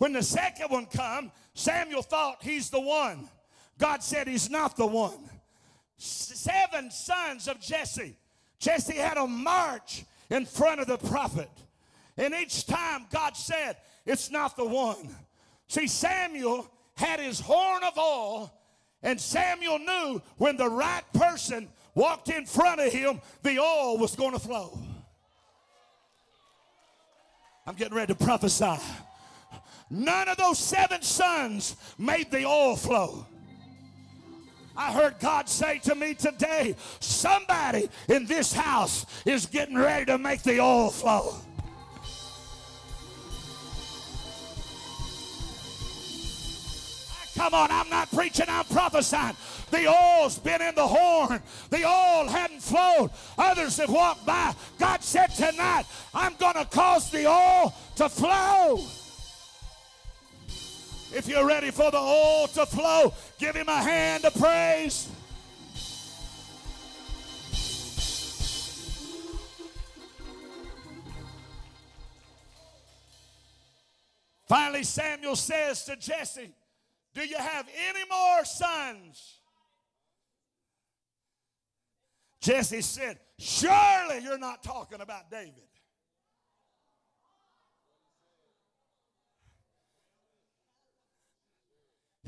When 0.02 0.14
the 0.14 0.24
second 0.24 0.72
one 0.72 0.88
come, 0.88 1.32
Samuel 1.54 2.02
thought 2.02 2.38
he's 2.42 2.72
the 2.72 2.82
one. 2.82 3.30
God 3.78 4.02
said 4.02 4.28
he's 4.28 4.50
not 4.50 4.76
the 4.76 4.88
one. 4.88 5.30
Seven 5.98 6.90
sons 6.90 7.48
of 7.48 7.62
Jesse. 7.62 8.16
Jesse 8.58 8.96
had 8.96 9.18
a 9.18 9.28
march 9.28 10.04
in 10.32 10.48
front 10.48 10.82
of 10.82 10.88
the 10.88 10.98
prophet. 10.98 11.52
And 12.18 12.34
each 12.34 12.66
time 12.66 13.06
God 13.12 13.38
said, 13.38 13.78
it's 14.04 14.32
not 14.32 14.58
the 14.58 14.66
one. 14.66 15.16
See, 15.68 15.86
Samuel 15.86 16.68
had 16.96 17.20
his 17.20 17.40
horn 17.40 17.84
of 17.84 17.96
oil, 17.96 18.52
and 19.04 19.22
Samuel 19.22 19.78
knew 19.78 20.20
when 20.38 20.58
the 20.58 20.68
right 20.68 21.04
person 21.14 21.70
walked 21.94 22.30
in 22.30 22.48
front 22.48 22.82
of 22.82 22.92
him, 22.92 23.22
the 23.44 23.60
oil 23.60 24.00
was 24.00 24.16
going 24.16 24.34
to 24.34 24.40
flow. 24.40 24.80
I'm 27.68 27.76
getting 27.76 27.96
ready 27.96 28.16
to 28.16 28.26
prophesy. 28.26 28.80
None 29.92 30.30
of 30.30 30.38
those 30.38 30.58
seven 30.58 31.02
sons 31.02 31.76
made 31.98 32.32
the 32.32 32.46
oil 32.46 32.78
flow. 32.78 33.26
I 34.76 34.94
heard 34.94 35.20
God 35.20 35.50
say 35.50 35.80
to 35.80 35.96
me 35.96 36.14
today 36.14 36.78
somebody 37.02 37.90
in 38.08 38.26
this 38.26 38.54
house 38.54 39.06
is 39.26 39.46
getting 39.46 39.76
ready 39.76 40.06
to 40.06 40.18
make 40.18 40.44
the 40.44 40.62
oil 40.62 40.92
flow. 40.92 41.36
Come 47.36 47.54
on, 47.54 47.70
I'm 47.70 47.90
not 47.90 48.10
preaching, 48.12 48.46
I'm 48.48 48.66
prophesying. 48.66 49.36
The 49.72 49.88
oil's 49.88 50.40
been 50.40 50.62
in 50.62 50.76
the 50.76 50.88
horn. 50.88 51.42
The 51.70 51.86
oil 51.86 52.30
hadn't 52.30 52.62
flowed. 52.62 53.10
Others 53.38 53.78
have 53.78 53.90
walked 53.90 54.26
by. 54.26 54.54
God 54.80 55.04
said 55.04 55.28
tonight, 55.28 55.84
I'm 56.14 56.36
going 56.36 56.54
to 56.54 56.66
cause 56.66 57.10
the 57.12 57.28
oil 57.28 57.74
to 57.98 58.08
flow. 58.08 58.86
If 61.14 61.28
you're 61.28 61.46
ready 61.46 61.72
for 61.72 61.92
the 61.92 61.98
oil 61.98 62.48
to 62.48 62.66
flow, 62.66 63.14
give 63.38 63.56
him 63.56 63.68
a 63.68 63.84
hand 63.84 64.24
of 64.24 64.34
praise. 64.36 65.10
Finally, 74.48 74.84
Samuel 74.84 75.36
says 75.36 75.86
to 75.86 75.96
Jesse, 75.96 76.52
Do 77.14 77.26
you 77.26 77.38
have 77.38 77.70
any 77.90 78.04
more 78.10 78.44
sons? 78.44 79.40
Jesse 82.42 82.82
said, 82.82 83.20
Surely 83.38 84.20
you're 84.24 84.38
not 84.38 84.62
talking 84.62 85.00
about 85.00 85.32
David. 85.32 85.71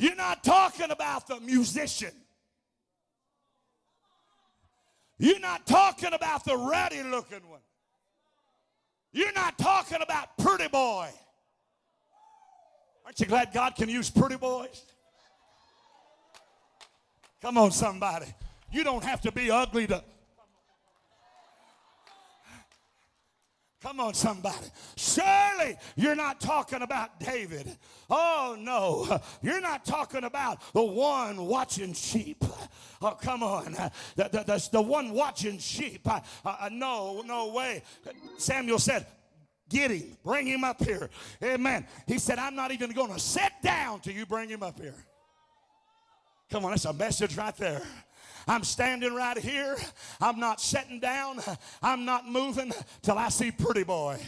You're 0.03 0.17
not 0.17 0.43
talking 0.43 0.91
about 0.91 1.27
the 1.27 1.39
musician. 1.39 2.11
You're 5.17 5.39
not 5.39 5.65
talking 5.65 6.11
about 6.11 6.43
the 6.43 6.57
ruddy 6.57 7.01
looking 7.03 7.39
one. 7.47 7.61
You're 9.13 9.31
not 9.31 9.57
talking 9.57 9.99
about 10.01 10.37
pretty 10.37 10.67
boy. 10.67 11.07
Aren't 13.05 13.17
you 13.17 13.27
glad 13.27 13.53
God 13.53 13.75
can 13.77 13.87
use 13.87 14.09
pretty 14.09 14.35
boys? 14.35 14.83
Come 17.41 17.57
on, 17.57 17.71
somebody. 17.71 18.27
You 18.73 18.83
don't 18.83 19.05
have 19.05 19.21
to 19.21 19.31
be 19.31 19.49
ugly 19.51 19.87
to 19.87 20.03
Come 23.83 23.99
on, 23.99 24.13
somebody. 24.13 24.65
Surely 24.95 25.75
you're 25.97 26.15
not 26.15 26.39
talking 26.39 26.81
about 26.81 27.19
David. 27.19 27.77
Oh, 28.09 28.55
no. 28.57 29.19
You're 29.41 29.59
not 29.59 29.83
talking 29.83 30.23
about 30.23 30.61
the 30.73 30.81
one 30.81 31.45
watching 31.45 31.93
sheep. 31.93 32.43
Oh, 33.01 33.17
come 33.21 33.43
on. 33.43 33.73
The, 33.73 33.91
the, 34.15 34.43
the, 34.45 34.69
the 34.71 34.81
one 34.81 35.11
watching 35.11 35.57
sheep. 35.57 36.07
Uh, 36.07 36.21
uh, 36.45 36.69
no, 36.71 37.21
no 37.25 37.51
way. 37.51 37.83
Samuel 38.37 38.79
said, 38.79 39.05
Get 39.67 39.91
him. 39.91 40.17
Bring 40.23 40.47
him 40.47 40.63
up 40.63 40.81
here. 40.81 41.09
Amen. 41.43 41.85
He 42.07 42.19
said, 42.19 42.39
I'm 42.39 42.55
not 42.55 42.71
even 42.71 42.91
going 42.91 43.11
to 43.11 43.19
sit 43.19 43.51
down 43.61 43.99
till 43.99 44.13
you 44.13 44.25
bring 44.25 44.47
him 44.47 44.63
up 44.63 44.79
here. 44.79 44.95
Come 46.49 46.63
on, 46.63 46.71
that's 46.71 46.85
a 46.85 46.93
message 46.93 47.35
right 47.35 47.55
there. 47.57 47.81
I'm 48.47 48.63
standing 48.63 49.13
right 49.13 49.37
here. 49.37 49.77
I'm 50.19 50.39
not 50.39 50.61
sitting 50.61 50.99
down. 50.99 51.39
I'm 51.81 52.05
not 52.05 52.27
moving 52.27 52.71
till 53.01 53.17
I 53.17 53.29
see 53.29 53.51
pretty 53.51 53.83
boy. 53.83 54.19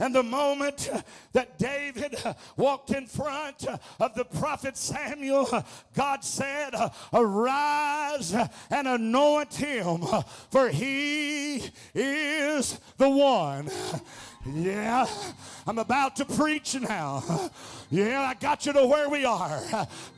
And 0.00 0.14
the 0.14 0.22
moment 0.22 0.90
that 1.34 1.58
David 1.58 2.16
walked 2.56 2.90
in 2.90 3.06
front 3.06 3.66
of 4.00 4.14
the 4.14 4.24
prophet 4.24 4.78
Samuel, 4.78 5.46
God 5.94 6.24
said, 6.24 6.70
Arise 7.12 8.34
and 8.70 8.88
anoint 8.88 9.54
him, 9.54 10.00
for 10.50 10.70
he 10.70 11.62
is 11.94 12.80
the 12.96 13.10
one. 13.10 13.70
Yeah, 14.46 15.06
I'm 15.66 15.78
about 15.78 16.16
to 16.16 16.24
preach 16.24 16.74
now. 16.74 17.50
Yeah, 17.90 18.22
I 18.22 18.34
got 18.34 18.64
you 18.64 18.72
to 18.72 18.86
where 18.86 19.10
we 19.10 19.24
are. 19.24 19.60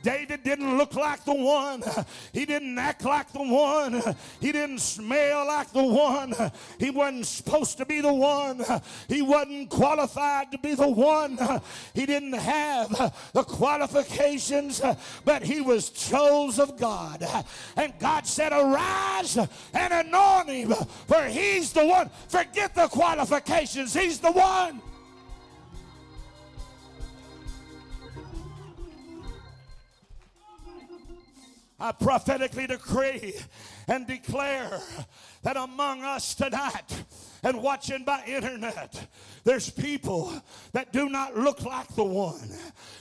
David 0.01 0.43
didn't 0.43 0.77
look 0.77 0.93
like 0.93 1.25
the 1.25 1.33
one. 1.33 1.83
He 2.31 2.45
didn't 2.45 2.77
act 2.77 3.03
like 3.03 3.33
the 3.33 3.43
one. 3.43 4.01
He 4.39 4.51
didn't 4.51 4.79
smell 4.79 5.47
like 5.47 5.71
the 5.73 5.83
one. 5.83 6.33
He 6.79 6.89
wasn't 6.89 7.25
supposed 7.25 7.77
to 7.79 7.85
be 7.85 7.99
the 7.99 8.13
one. 8.13 8.63
He 9.09 9.21
wasn't 9.21 9.69
qualified 9.69 10.51
to 10.51 10.57
be 10.57 10.75
the 10.75 10.87
one. 10.87 11.37
He 11.93 12.05
didn't 12.05 12.33
have 12.33 12.89
the 13.33 13.43
qualifications, 13.43 14.81
but 15.25 15.43
he 15.43 15.59
was 15.59 15.89
chose 15.89 16.59
of 16.59 16.77
God. 16.77 17.25
And 17.75 17.91
God 17.99 18.25
said, 18.25 18.53
Arise 18.53 19.35
and 19.73 19.93
anoint 19.93 20.49
him, 20.49 20.73
for 21.07 21.23
he's 21.25 21.73
the 21.73 21.85
one. 21.85 22.09
Forget 22.27 22.75
the 22.75 22.87
qualifications. 22.87 23.93
He's 23.93 24.12
He's 24.13 24.19
the 24.19 24.31
one. 24.31 24.79
I 31.79 31.91
prophetically 31.93 32.67
decree 32.67 33.33
and 33.87 34.07
declare 34.07 34.79
that 35.43 35.57
among 35.57 36.03
us 36.03 36.35
tonight 36.35 37.03
and 37.43 37.61
watching 37.61 38.03
by 38.03 38.23
internet, 38.25 39.07
there's 39.43 39.69
people 39.69 40.33
that 40.71 40.93
do 40.93 41.09
not 41.09 41.35
look 41.37 41.63
like 41.63 41.93
the 41.95 42.03
one. 42.03 42.49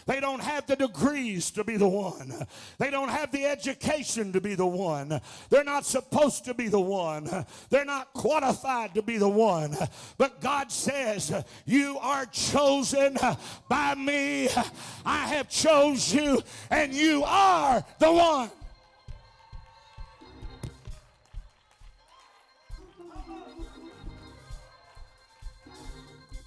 They 0.06 0.18
don't 0.18 0.42
have 0.42 0.66
the 0.66 0.74
degrees 0.74 1.50
to 1.52 1.62
be 1.62 1.76
the 1.76 1.88
one. 1.88 2.32
They 2.78 2.90
don't 2.90 3.10
have 3.10 3.30
the 3.30 3.46
education 3.46 4.32
to 4.32 4.40
be 4.40 4.56
the 4.56 4.66
one. 4.66 5.20
They're 5.50 5.62
not 5.62 5.86
supposed 5.86 6.44
to 6.46 6.54
be 6.54 6.68
the 6.68 6.80
one. 6.80 7.46
They're 7.70 7.84
not 7.84 8.12
qualified 8.12 8.94
to 8.94 9.02
be 9.02 9.18
the 9.18 9.28
one. 9.28 9.76
But 10.18 10.40
God 10.40 10.72
says, 10.72 11.32
You 11.64 11.98
are 12.00 12.26
chosen 12.26 13.16
by 13.68 13.94
me. 13.94 14.48
I 15.06 15.28
have 15.28 15.48
chose 15.48 16.12
you, 16.12 16.42
and 16.70 16.92
you 16.92 17.22
are 17.24 17.84
the 18.00 18.12
one. 18.12 18.50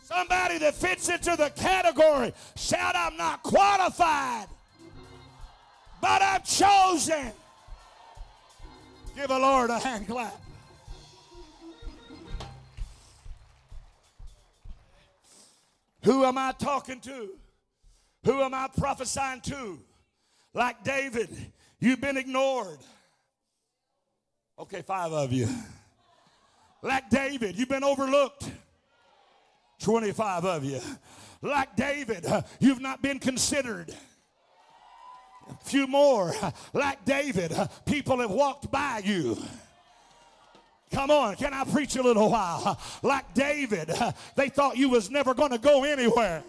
Somebody 0.03 0.59
that 0.59 0.75
fits 0.75 1.09
into 1.09 1.35
the 1.35 1.49
category. 1.55 2.33
Shout, 2.55 2.95
I'm 2.95 3.17
not 3.17 3.43
qualified, 3.43 4.47
but 5.99 6.21
I'm 6.21 6.41
chosen. 6.43 7.31
Give 9.15 9.29
a 9.29 9.39
Lord 9.39 9.71
a 9.71 9.79
hand 9.79 10.07
clap. 10.07 10.39
Who 16.03 16.23
am 16.23 16.37
I 16.37 16.51
talking 16.51 16.99
to? 17.01 17.29
Who 18.25 18.41
am 18.41 18.53
I 18.53 18.69
prophesying 18.77 19.41
to? 19.41 19.79
Like 20.53 20.83
David, 20.83 21.29
you've 21.79 21.99
been 21.99 22.15
ignored. 22.15 22.77
Okay, 24.59 24.83
five 24.83 25.11
of 25.11 25.33
you. 25.33 25.47
Like 26.85 27.09
David, 27.09 27.57
you've 27.57 27.67
been 27.67 27.83
overlooked. 27.83 28.47
25 29.79 30.45
of 30.45 30.63
you. 30.63 30.79
Like 31.41 31.75
David, 31.75 32.25
you've 32.59 32.79
not 32.79 33.01
been 33.01 33.17
considered. 33.17 33.89
A 35.49 35.65
few 35.65 35.87
more. 35.87 36.31
Like 36.73 37.03
David, 37.03 37.53
people 37.87 38.19
have 38.19 38.29
walked 38.29 38.69
by 38.69 39.01
you. 39.03 39.35
Come 40.91 41.09
on, 41.09 41.35
can 41.37 41.55
I 41.55 41.63
preach 41.63 41.95
a 41.95 42.03
little 42.03 42.29
while? 42.29 42.79
Like 43.01 43.33
David, 43.33 43.91
they 44.35 44.49
thought 44.49 44.77
you 44.77 44.89
was 44.89 45.09
never 45.09 45.33
going 45.33 45.51
to 45.51 45.57
go 45.57 45.85
anywhere. 45.85 46.43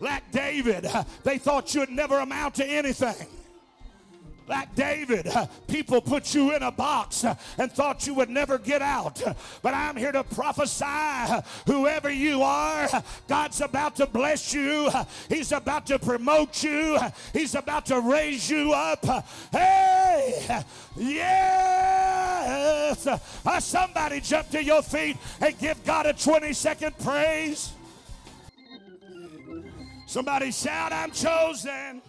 Like 0.00 0.32
David, 0.32 0.84
they 1.22 1.38
thought 1.38 1.72
you'd 1.76 1.90
never 1.90 2.18
amount 2.18 2.56
to 2.56 2.66
anything 2.66 3.28
like 4.48 4.74
David, 4.74 5.28
people 5.66 6.00
put 6.00 6.34
you 6.34 6.54
in 6.54 6.62
a 6.62 6.72
box 6.72 7.24
and 7.24 7.70
thought 7.70 8.06
you 8.06 8.14
would 8.14 8.30
never 8.30 8.58
get 8.58 8.82
out. 8.82 9.22
But 9.62 9.74
I'm 9.74 9.96
here 9.96 10.12
to 10.12 10.24
prophesy 10.24 10.84
whoever 11.66 12.10
you 12.10 12.42
are, 12.42 12.88
God's 13.28 13.60
about 13.60 13.96
to 13.96 14.06
bless 14.06 14.54
you. 14.54 14.90
He's 15.28 15.52
about 15.52 15.86
to 15.86 15.98
promote 15.98 16.62
you. 16.62 16.98
He's 17.32 17.54
about 17.54 17.86
to 17.86 18.00
raise 18.00 18.48
you 18.48 18.72
up. 18.72 19.04
Hey, 19.52 20.62
yes. 20.96 23.06
Uh, 23.06 23.60
somebody 23.60 24.20
jump 24.20 24.50
to 24.50 24.62
your 24.62 24.82
feet 24.82 25.16
and 25.40 25.58
give 25.58 25.84
God 25.84 26.06
a 26.06 26.12
20 26.12 26.52
second 26.52 26.96
praise. 26.98 27.72
Somebody 30.06 30.52
shout, 30.52 30.92
I'm 30.92 31.10
chosen. 31.10 32.00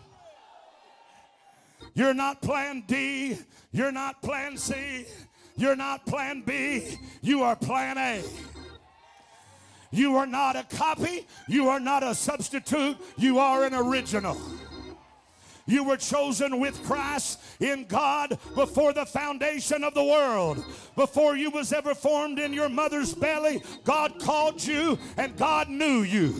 You're 1.94 2.14
not 2.14 2.42
plan 2.42 2.84
D. 2.88 3.38
You're 3.72 3.92
not 3.92 4.22
plan 4.22 4.58
C. 4.58 5.06
You're 5.56 5.76
not 5.76 6.06
plan 6.06 6.44
B. 6.46 6.98
You 7.22 7.44
are 7.44 7.56
plan 7.56 7.98
A. 7.98 8.24
You 9.92 10.16
are 10.18 10.28
not 10.28 10.56
a 10.56 10.64
copy. 10.64 11.28
You 11.48 11.70
are 11.70 11.80
not 11.80 12.04
a 12.04 12.14
substitute. 12.14 12.98
You 13.18 13.40
are 13.40 13.64
an 13.64 13.74
original. 13.74 14.40
You 15.66 15.84
were 15.84 15.98
chosen 15.98 16.60
with 16.60 16.84
Christ 16.84 17.40
in 17.60 17.86
God 17.86 18.40
before 18.56 18.92
the 18.92 19.06
foundation 19.06 19.84
of 19.84 19.94
the 19.94 20.04
world. 20.04 20.66
Before 20.96 21.36
you 21.36 21.52
was 21.52 21.72
ever 21.72 21.94
formed 21.94 22.40
in 22.40 22.54
your 22.54 22.70
mother's 22.70 23.14
belly, 23.14 23.62
God 23.84 24.20
called 24.20 24.66
you 24.66 24.98
and 25.18 25.38
God 25.38 25.70
knew 25.70 26.02
you. 26.02 26.34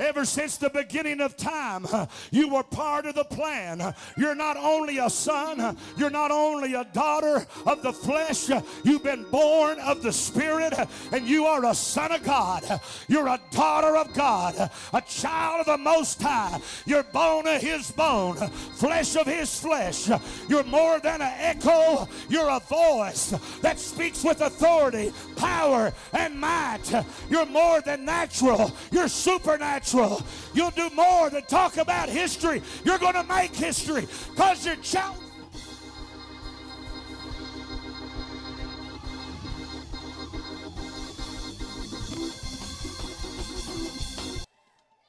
Ever 0.00 0.24
since 0.24 0.56
the 0.56 0.70
beginning 0.70 1.20
of 1.20 1.36
time, 1.36 1.86
you 2.30 2.48
were 2.48 2.62
part 2.62 3.04
of 3.04 3.14
the 3.14 3.24
plan. 3.24 3.94
You're 4.16 4.34
not 4.34 4.56
only 4.56 4.96
a 4.96 5.10
son, 5.10 5.76
you're 5.98 6.08
not 6.08 6.30
only 6.30 6.72
a 6.72 6.84
daughter 6.84 7.46
of 7.66 7.82
the 7.82 7.92
flesh, 7.92 8.48
you've 8.82 9.04
been 9.04 9.26
born 9.30 9.78
of 9.80 10.02
the 10.02 10.10
Spirit, 10.10 10.72
and 11.12 11.28
you 11.28 11.44
are 11.44 11.66
a 11.66 11.74
son 11.74 12.12
of 12.12 12.24
God. 12.24 12.80
You're 13.08 13.28
a 13.28 13.38
daughter 13.50 13.94
of 13.94 14.14
God, 14.14 14.70
a 14.94 15.02
child 15.02 15.60
of 15.60 15.66
the 15.66 15.76
Most 15.76 16.22
High. 16.22 16.58
You're 16.86 17.02
bone 17.02 17.46
of 17.46 17.60
His 17.60 17.90
bone, 17.90 18.36
flesh 18.36 19.16
of 19.16 19.26
His 19.26 19.60
flesh. 19.60 20.08
You're 20.48 20.64
more 20.64 20.98
than 21.00 21.20
an 21.20 21.34
echo, 21.36 22.08
you're 22.30 22.48
a 22.48 22.60
voice 22.60 23.34
that 23.60 23.78
speaks 23.78 24.24
with 24.24 24.40
authority, 24.40 25.12
power, 25.36 25.92
and 26.14 26.40
might. 26.40 27.04
You're 27.28 27.44
more 27.44 27.82
than 27.82 28.06
natural, 28.06 28.72
you're 28.90 29.08
supernatural 29.08 29.89
You'll 29.94 30.70
do 30.70 30.90
more 30.90 31.30
than 31.30 31.42
talk 31.42 31.76
about 31.76 32.08
history. 32.08 32.62
You're 32.84 32.98
going 32.98 33.14
to 33.14 33.24
make 33.24 33.54
history 33.54 34.06
because 34.30 34.64
you're 34.64 34.76
child. 34.76 35.16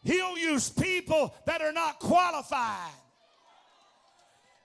He'll 0.04 0.38
use 0.38 0.70
people 0.70 1.34
that 1.46 1.62
are 1.62 1.72
not 1.72 2.00
qualified. 2.00 2.92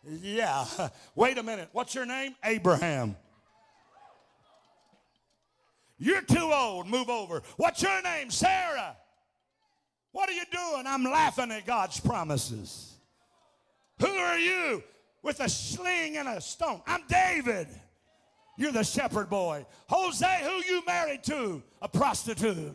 Yeah. 0.02 0.64
Wait 1.14 1.36
a 1.38 1.42
minute. 1.42 1.68
What's 1.72 1.94
your 1.94 2.06
name? 2.06 2.34
Abraham. 2.44 3.16
You're 5.98 6.22
too 6.22 6.50
old. 6.52 6.86
Move 6.86 7.08
over. 7.08 7.42
What's 7.56 7.82
your 7.82 8.02
name? 8.02 8.30
Sarah. 8.30 8.96
What 10.16 10.30
are 10.30 10.32
you 10.32 10.44
doing? 10.50 10.86
I'm 10.86 11.04
laughing 11.04 11.52
at 11.52 11.66
God's 11.66 12.00
promises. 12.00 12.94
Who 14.00 14.06
are 14.06 14.38
you 14.38 14.82
with 15.22 15.40
a 15.40 15.48
sling 15.50 16.16
and 16.16 16.26
a 16.26 16.40
stone? 16.40 16.80
I'm 16.86 17.02
David. 17.06 17.68
You're 18.56 18.72
the 18.72 18.82
shepherd 18.82 19.28
boy. 19.28 19.66
Hosea, 19.90 20.38
who 20.38 20.72
you 20.72 20.82
married 20.86 21.22
to? 21.24 21.62
A 21.82 21.88
prostitute. 21.88 22.74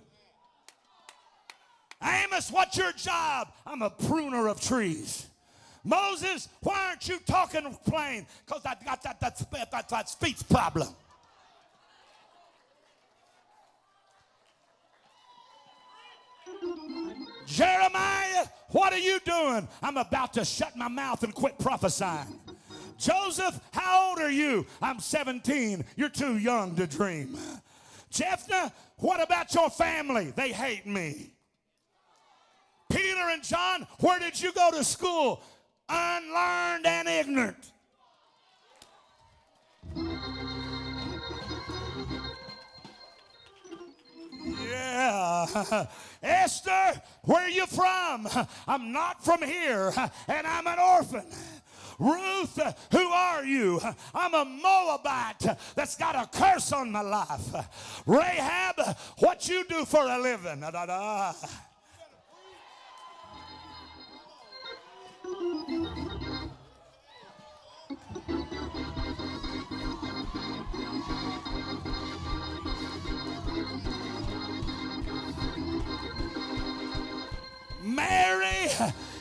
Amos, 2.03 2.51
what's 2.51 2.77
your 2.77 2.91
job? 2.91 3.47
I'm 3.65 3.81
a 3.81 3.89
pruner 3.89 4.47
of 4.47 4.61
trees. 4.61 5.25
Moses, 5.83 6.47
why 6.61 6.89
aren't 6.89 7.09
you 7.09 7.17
talking 7.25 7.75
plain? 7.87 8.27
Because 8.45 8.63
I 8.67 8.75
got 8.85 9.01
that, 9.01 9.19
that, 9.19 9.71
that, 9.71 9.89
that 9.89 10.09
speech 10.09 10.47
problem. 10.47 10.89
Jeremiah, 17.45 18.45
what 18.69 18.93
are 18.93 18.99
you 18.99 19.19
doing? 19.25 19.67
I'm 19.81 19.97
about 19.97 20.33
to 20.33 20.45
shut 20.45 20.75
my 20.75 20.87
mouth 20.87 21.23
and 21.23 21.33
quit 21.33 21.57
prophesying. 21.59 22.39
Joseph, 22.97 23.59
how 23.71 24.09
old 24.09 24.19
are 24.19 24.31
you? 24.31 24.65
I'm 24.81 24.99
17. 24.99 25.83
You're 25.95 26.09
too 26.09 26.37
young 26.37 26.75
to 26.75 26.85
dream. 26.85 27.37
Jephthah, 28.11 28.71
what 28.97 29.21
about 29.21 29.53
your 29.55 29.69
family? 29.69 30.31
They 30.35 30.51
hate 30.51 30.85
me. 30.85 31.33
Peter 32.91 33.29
and 33.31 33.43
John, 33.43 33.87
where 33.99 34.19
did 34.19 34.39
you 34.39 34.51
go 34.53 34.69
to 34.71 34.83
school? 34.83 35.41
Unlearned 35.89 36.85
and 36.85 37.07
ignorant. 37.07 37.71
Esther, 46.23 47.01
where 47.23 47.43
are 47.43 47.49
you 47.49 47.65
from? 47.65 48.27
I'm 48.67 48.91
not 48.91 49.23
from 49.23 49.41
here, 49.41 49.93
and 50.27 50.47
I'm 50.47 50.67
an 50.67 50.79
orphan. 50.79 51.25
Ruth, 51.99 52.59
who 52.91 53.07
are 53.09 53.45
you? 53.45 53.79
I'm 54.15 54.33
a 54.33 54.43
Moabite 54.43 55.55
that's 55.75 55.95
got 55.95 56.15
a 56.15 56.27
curse 56.35 56.71
on 56.71 56.91
my 56.91 57.01
life. 57.01 58.01
Rahab, 58.07 58.95
what 59.19 59.47
you 59.47 59.63
do 59.65 59.85
for 59.85 60.01
a 60.01 60.17
living? 60.19 60.61
Da, 60.61 60.71
da, 60.71 60.85
da. 60.87 61.33
Mary, 77.95 78.69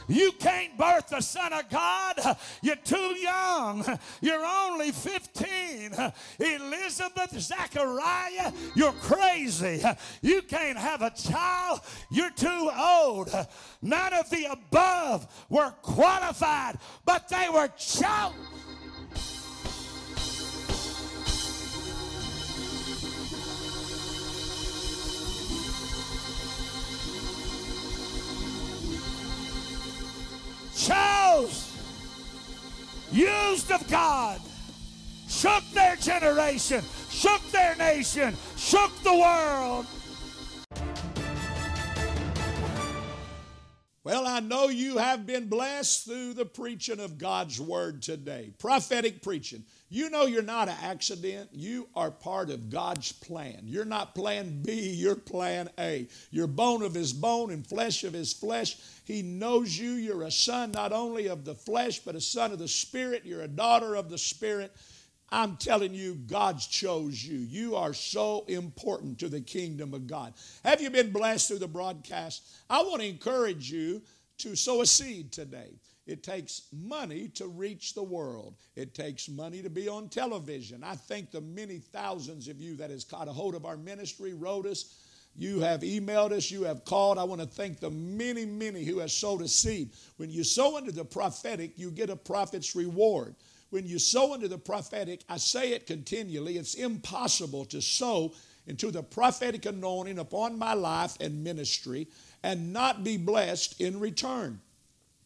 you 0.08 0.32
can't 0.32 0.76
birth 0.76 1.08
the 1.08 1.20
Son 1.20 1.52
of 1.52 1.68
God. 1.68 2.36
You're 2.62 2.76
too 2.76 2.96
young. 2.96 3.84
You're 4.20 4.44
only 4.44 4.92
15. 4.92 5.94
Elizabeth, 6.38 7.38
Zachariah, 7.38 8.52
you're 8.74 8.92
crazy. 8.92 9.82
You 10.22 10.42
can't 10.42 10.78
have 10.78 11.02
a 11.02 11.10
child. 11.10 11.80
You're 12.10 12.30
too 12.30 12.70
old. 12.78 13.30
None 13.82 14.12
of 14.14 14.30
the 14.30 14.46
above 14.50 15.26
were 15.48 15.70
qualified, 15.82 16.78
but 17.04 17.28
they 17.28 17.48
were 17.52 17.68
chosen. 17.76 18.69
Chose, 30.86 31.76
used 33.12 33.70
of 33.70 33.86
God, 33.88 34.40
shook 35.28 35.62
their 35.72 35.96
generation, 35.96 36.82
shook 37.10 37.42
their 37.50 37.76
nation, 37.76 38.34
shook 38.56 38.90
the 39.02 39.14
world. 39.14 39.86
Well, 44.02 44.26
I 44.26 44.40
know 44.40 44.68
you 44.68 44.96
have 44.96 45.26
been 45.26 45.48
blessed 45.48 46.06
through 46.06 46.32
the 46.32 46.46
preaching 46.46 47.00
of 47.00 47.18
God's 47.18 47.60
word 47.60 48.00
today. 48.00 48.50
Prophetic 48.58 49.20
preaching. 49.20 49.62
You 49.90 50.08
know 50.08 50.24
you're 50.24 50.40
not 50.42 50.68
an 50.70 50.76
accident. 50.82 51.50
You 51.52 51.86
are 51.94 52.10
part 52.10 52.48
of 52.48 52.70
God's 52.70 53.12
plan. 53.12 53.64
You're 53.64 53.84
not 53.84 54.14
plan 54.14 54.62
B, 54.62 54.90
you're 54.90 55.16
plan 55.16 55.68
A. 55.78 56.08
You're 56.30 56.46
bone 56.46 56.82
of 56.82 56.94
his 56.94 57.12
bone 57.12 57.50
and 57.50 57.66
flesh 57.66 58.02
of 58.04 58.14
his 58.14 58.32
flesh. 58.32 58.78
He 59.04 59.20
knows 59.20 59.76
you. 59.76 59.90
You're 59.90 60.22
a 60.22 60.30
son 60.30 60.70
not 60.70 60.92
only 60.92 61.26
of 61.26 61.44
the 61.44 61.54
flesh, 61.54 61.98
but 61.98 62.14
a 62.14 62.22
son 62.22 62.52
of 62.52 62.58
the 62.58 62.68
spirit. 62.68 63.26
You're 63.26 63.42
a 63.42 63.48
daughter 63.48 63.96
of 63.96 64.08
the 64.08 64.18
spirit. 64.18 64.74
I'm 65.32 65.56
telling 65.56 65.94
you, 65.94 66.14
God's 66.14 66.66
chose 66.66 67.24
you. 67.24 67.38
You 67.38 67.76
are 67.76 67.94
so 67.94 68.44
important 68.48 69.18
to 69.20 69.28
the 69.28 69.40
kingdom 69.40 69.94
of 69.94 70.06
God. 70.06 70.34
Have 70.64 70.80
you 70.80 70.90
been 70.90 71.12
blessed 71.12 71.48
through 71.48 71.60
the 71.60 71.68
broadcast? 71.68 72.48
I 72.68 72.82
want 72.82 73.00
to 73.02 73.08
encourage 73.08 73.70
you 73.70 74.02
to 74.38 74.56
sow 74.56 74.82
a 74.82 74.86
seed 74.86 75.30
today. 75.30 75.70
It 76.06 76.24
takes 76.24 76.62
money 76.72 77.28
to 77.34 77.46
reach 77.46 77.94
the 77.94 78.02
world. 78.02 78.56
It 78.74 78.94
takes 78.94 79.28
money 79.28 79.62
to 79.62 79.70
be 79.70 79.88
on 79.88 80.08
television. 80.08 80.82
I 80.82 80.96
thank 80.96 81.30
the 81.30 81.40
many 81.40 81.78
thousands 81.78 82.48
of 82.48 82.60
you 82.60 82.74
that 82.76 82.90
has 82.90 83.04
caught 83.04 83.28
a 83.28 83.32
hold 83.32 83.54
of 83.54 83.64
our 83.64 83.76
ministry, 83.76 84.34
wrote 84.34 84.66
us. 84.66 84.96
You 85.36 85.60
have 85.60 85.82
emailed 85.82 86.32
us, 86.32 86.50
you 86.50 86.64
have 86.64 86.84
called. 86.84 87.16
I 87.16 87.22
want 87.22 87.40
to 87.40 87.46
thank 87.46 87.78
the 87.78 87.90
many, 87.90 88.44
many 88.44 88.82
who 88.82 88.98
have 88.98 89.12
sowed 89.12 89.42
a 89.42 89.48
seed. 89.48 89.90
When 90.16 90.30
you 90.30 90.42
sow 90.42 90.76
into 90.78 90.90
the 90.90 91.04
prophetic, 91.04 91.78
you 91.78 91.92
get 91.92 92.10
a 92.10 92.16
prophet's 92.16 92.74
reward 92.74 93.36
when 93.70 93.86
you 93.86 93.98
sow 93.98 94.34
into 94.34 94.48
the 94.48 94.58
prophetic, 94.58 95.20
I 95.28 95.38
say 95.38 95.72
it 95.72 95.86
continually, 95.86 96.56
it's 96.56 96.74
impossible 96.74 97.64
to 97.66 97.80
sow 97.80 98.32
into 98.66 98.90
the 98.90 99.02
prophetic 99.02 99.66
anointing 99.66 100.18
upon 100.18 100.58
my 100.58 100.74
life 100.74 101.16
and 101.20 101.42
ministry 101.42 102.08
and 102.42 102.72
not 102.72 103.02
be 103.02 103.16
blessed 103.16 103.80
in 103.80 103.98
return. 103.98 104.60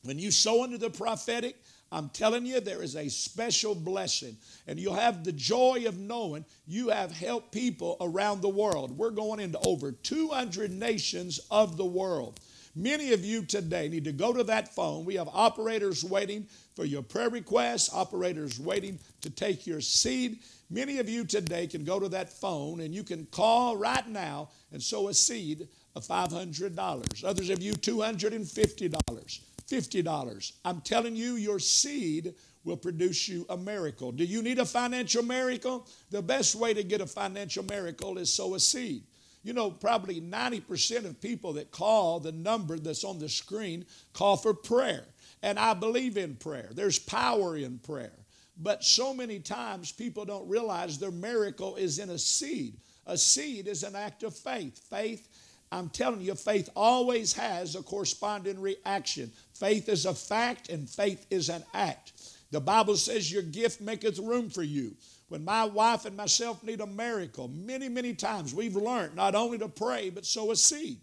When 0.03 0.19
you 0.19 0.31
sow 0.31 0.65
into 0.65 0.79
the 0.79 0.91
prophetic, 0.91 1.57
I'm 1.91 2.09
telling 2.09 2.45
you, 2.45 2.61
there 2.61 2.83
is 2.83 2.97
a 2.97 3.09
special 3.09 3.75
blessing. 3.75 4.37
And 4.67 4.79
you'll 4.79 4.95
have 4.95 5.25
the 5.25 5.33
joy 5.33 5.85
of 5.87 5.99
knowing 5.99 6.45
you 6.67 6.89
have 6.89 7.13
helped 7.13 7.53
people 7.53 7.97
around 8.01 8.41
the 8.41 8.49
world. 8.49 8.97
We're 8.97 9.11
going 9.11 9.41
into 9.41 9.59
over 9.61 9.93
200 9.93 10.73
nations 10.73 11.39
of 11.51 11.77
the 11.77 11.85
world. 11.85 12.41
Many 12.77 13.13
of 13.13 13.25
you 13.25 13.45
today 13.45 13.89
need 13.89 14.05
to 14.05 14.13
go 14.13 14.33
to 14.33 14.43
that 14.45 14.75
phone. 14.75 15.05
We 15.05 15.15
have 15.15 15.29
operators 15.33 16.05
waiting 16.05 16.49
for 16.75 16.85
your 16.85 17.03
prayer 17.03 17.31
requests, 17.31 17.93
operators 17.93 18.59
waiting 18.59 18.99
to 19.21 19.31
take 19.31 19.65
your 19.65 19.81
seed. 19.81 20.41
Many 20.71 20.99
of 20.99 21.09
you 21.09 21.25
today 21.25 21.69
can 21.69 21.85
go 21.85 22.01
to 22.01 22.09
that 22.09 22.33
phone 22.33 22.81
and 22.81 22.93
you 22.93 23.05
can 23.05 23.27
call 23.27 23.77
right 23.77 24.09
now 24.09 24.49
and 24.73 24.83
sow 24.83 25.07
a 25.07 25.15
seed 25.15 25.69
of 25.95 26.05
$500. 26.05 27.25
Others 27.25 27.51
of 27.51 27.63
you, 27.63 27.75
$250, 27.75 29.41
$50. 29.69 30.53
I'm 30.65 30.81
telling 30.81 31.15
you, 31.15 31.35
your 31.35 31.61
seed 31.61 32.35
will 32.65 32.77
produce 32.77 33.29
you 33.29 33.47
a 33.51 33.57
miracle. 33.57 34.11
Do 34.11 34.25
you 34.25 34.43
need 34.43 34.59
a 34.59 34.65
financial 34.65 35.23
miracle? 35.23 35.87
The 36.11 36.23
best 36.23 36.57
way 36.57 36.75
to 36.75 36.83
get 36.83 37.01
a 37.01 37.07
financial 37.07 37.65
miracle 37.65 38.19
is 38.19 38.33
sow 38.33 38.55
a 38.55 38.61
seed. 38.61 39.05
You 39.45 39.53
know, 39.53 39.71
probably 39.71 40.21
90% 40.21 41.05
of 41.05 41.21
people 41.21 41.53
that 41.53 41.71
call 41.71 42.19
the 42.19 42.33
number 42.33 42.79
that's 42.79 43.05
on 43.05 43.19
the 43.19 43.29
screen 43.29 43.85
call 44.15 44.37
for 44.37 44.55
prayer. 44.55 45.05
And 45.43 45.59
I 45.59 45.75
believe 45.75 46.17
in 46.17 46.37
prayer. 46.37 46.71
There's 46.73 46.99
power 46.99 47.57
in 47.57 47.79
prayer. 47.79 48.25
But 48.57 48.83
so 48.83 49.13
many 49.13 49.41
times 49.41 49.93
people 49.93 50.25
don't 50.25 50.49
realize 50.49 50.99
their 50.99 51.11
miracle 51.11 51.77
is 51.77 51.99
in 51.99 52.11
a 52.11 52.19
seed. 52.19 52.79
A 53.07 53.19
seed 53.19 53.69
is 53.69 53.83
an 53.83 53.95
act 53.95 54.23
of 54.23 54.35
faith. 54.35 54.79
Faith, 54.89 55.29
I'm 55.71 55.91
telling 55.91 56.23
you, 56.23 56.35
faith 56.35 56.71
always 56.75 57.35
has 57.35 57.75
a 57.75 57.83
corresponding 57.83 58.61
reaction. 58.61 59.31
Faith 59.53 59.91
is 59.91 60.07
a 60.07 60.15
fact 60.15 60.71
and 60.71 60.89
faith 60.89 61.27
is 61.31 61.51
an 61.51 61.65
act. 61.75 62.13
The 62.51 62.61
Bible 62.61 62.97
says 62.97 63.31
your 63.31 63.43
gift 63.43 63.81
maketh 63.81 64.19
room 64.19 64.49
for 64.49 64.63
you. 64.63 64.97
When 65.35 65.45
my 65.45 65.65
wife 65.65 66.05
and 66.05 66.17
myself 66.17 66.63
need 66.63 66.81
a 66.81 66.87
miracle, 66.87 67.49
many, 67.49 67.89
many 67.89 68.15
times 68.15 68.55
we've 68.55 68.77
learned 68.77 69.17
not 69.17 69.35
only 69.35 69.59
to 69.59 69.69
pray, 69.69 70.09
but 70.09 70.25
sow 70.25 70.53
a 70.53 70.57
seed. 70.57 71.01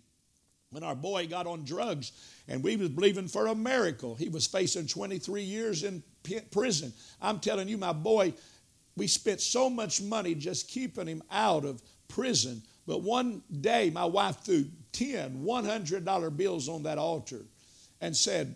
When 0.70 0.84
our 0.84 0.96
boy 0.96 1.28
got 1.28 1.48
on 1.48 1.66
drugs 1.66 2.14
and 2.48 2.64
we 2.64 2.78
was 2.78 2.88
believing 2.88 3.28
for 3.28 3.48
a 3.48 3.56
miracle, 3.56 4.16
he 4.16 4.30
was 4.30 4.48
facing 4.48 4.88
23 4.88 5.44
years 5.44 5.84
in 5.84 6.02
prison. 6.50 6.94
I'm 7.22 7.42
telling 7.42 7.68
you, 7.68 7.78
my 7.78 7.92
boy, 7.92 8.34
we 8.96 9.06
spent 9.08 9.42
so 9.42 9.70
much 9.70 10.02
money 10.02 10.34
just 10.34 10.70
keeping 10.70 11.08
him 11.08 11.24
out 11.30 11.66
of 11.66 11.82
prison. 12.08 12.62
But 12.88 13.02
one 13.02 13.44
day, 13.60 13.90
my 13.90 14.06
wife 14.06 14.38
threw 14.46 14.64
10 14.94 15.44
$100 15.44 16.38
bills 16.38 16.70
on 16.70 16.84
that 16.84 16.98
altar 16.98 17.42
and 18.00 18.16
said, 18.16 18.56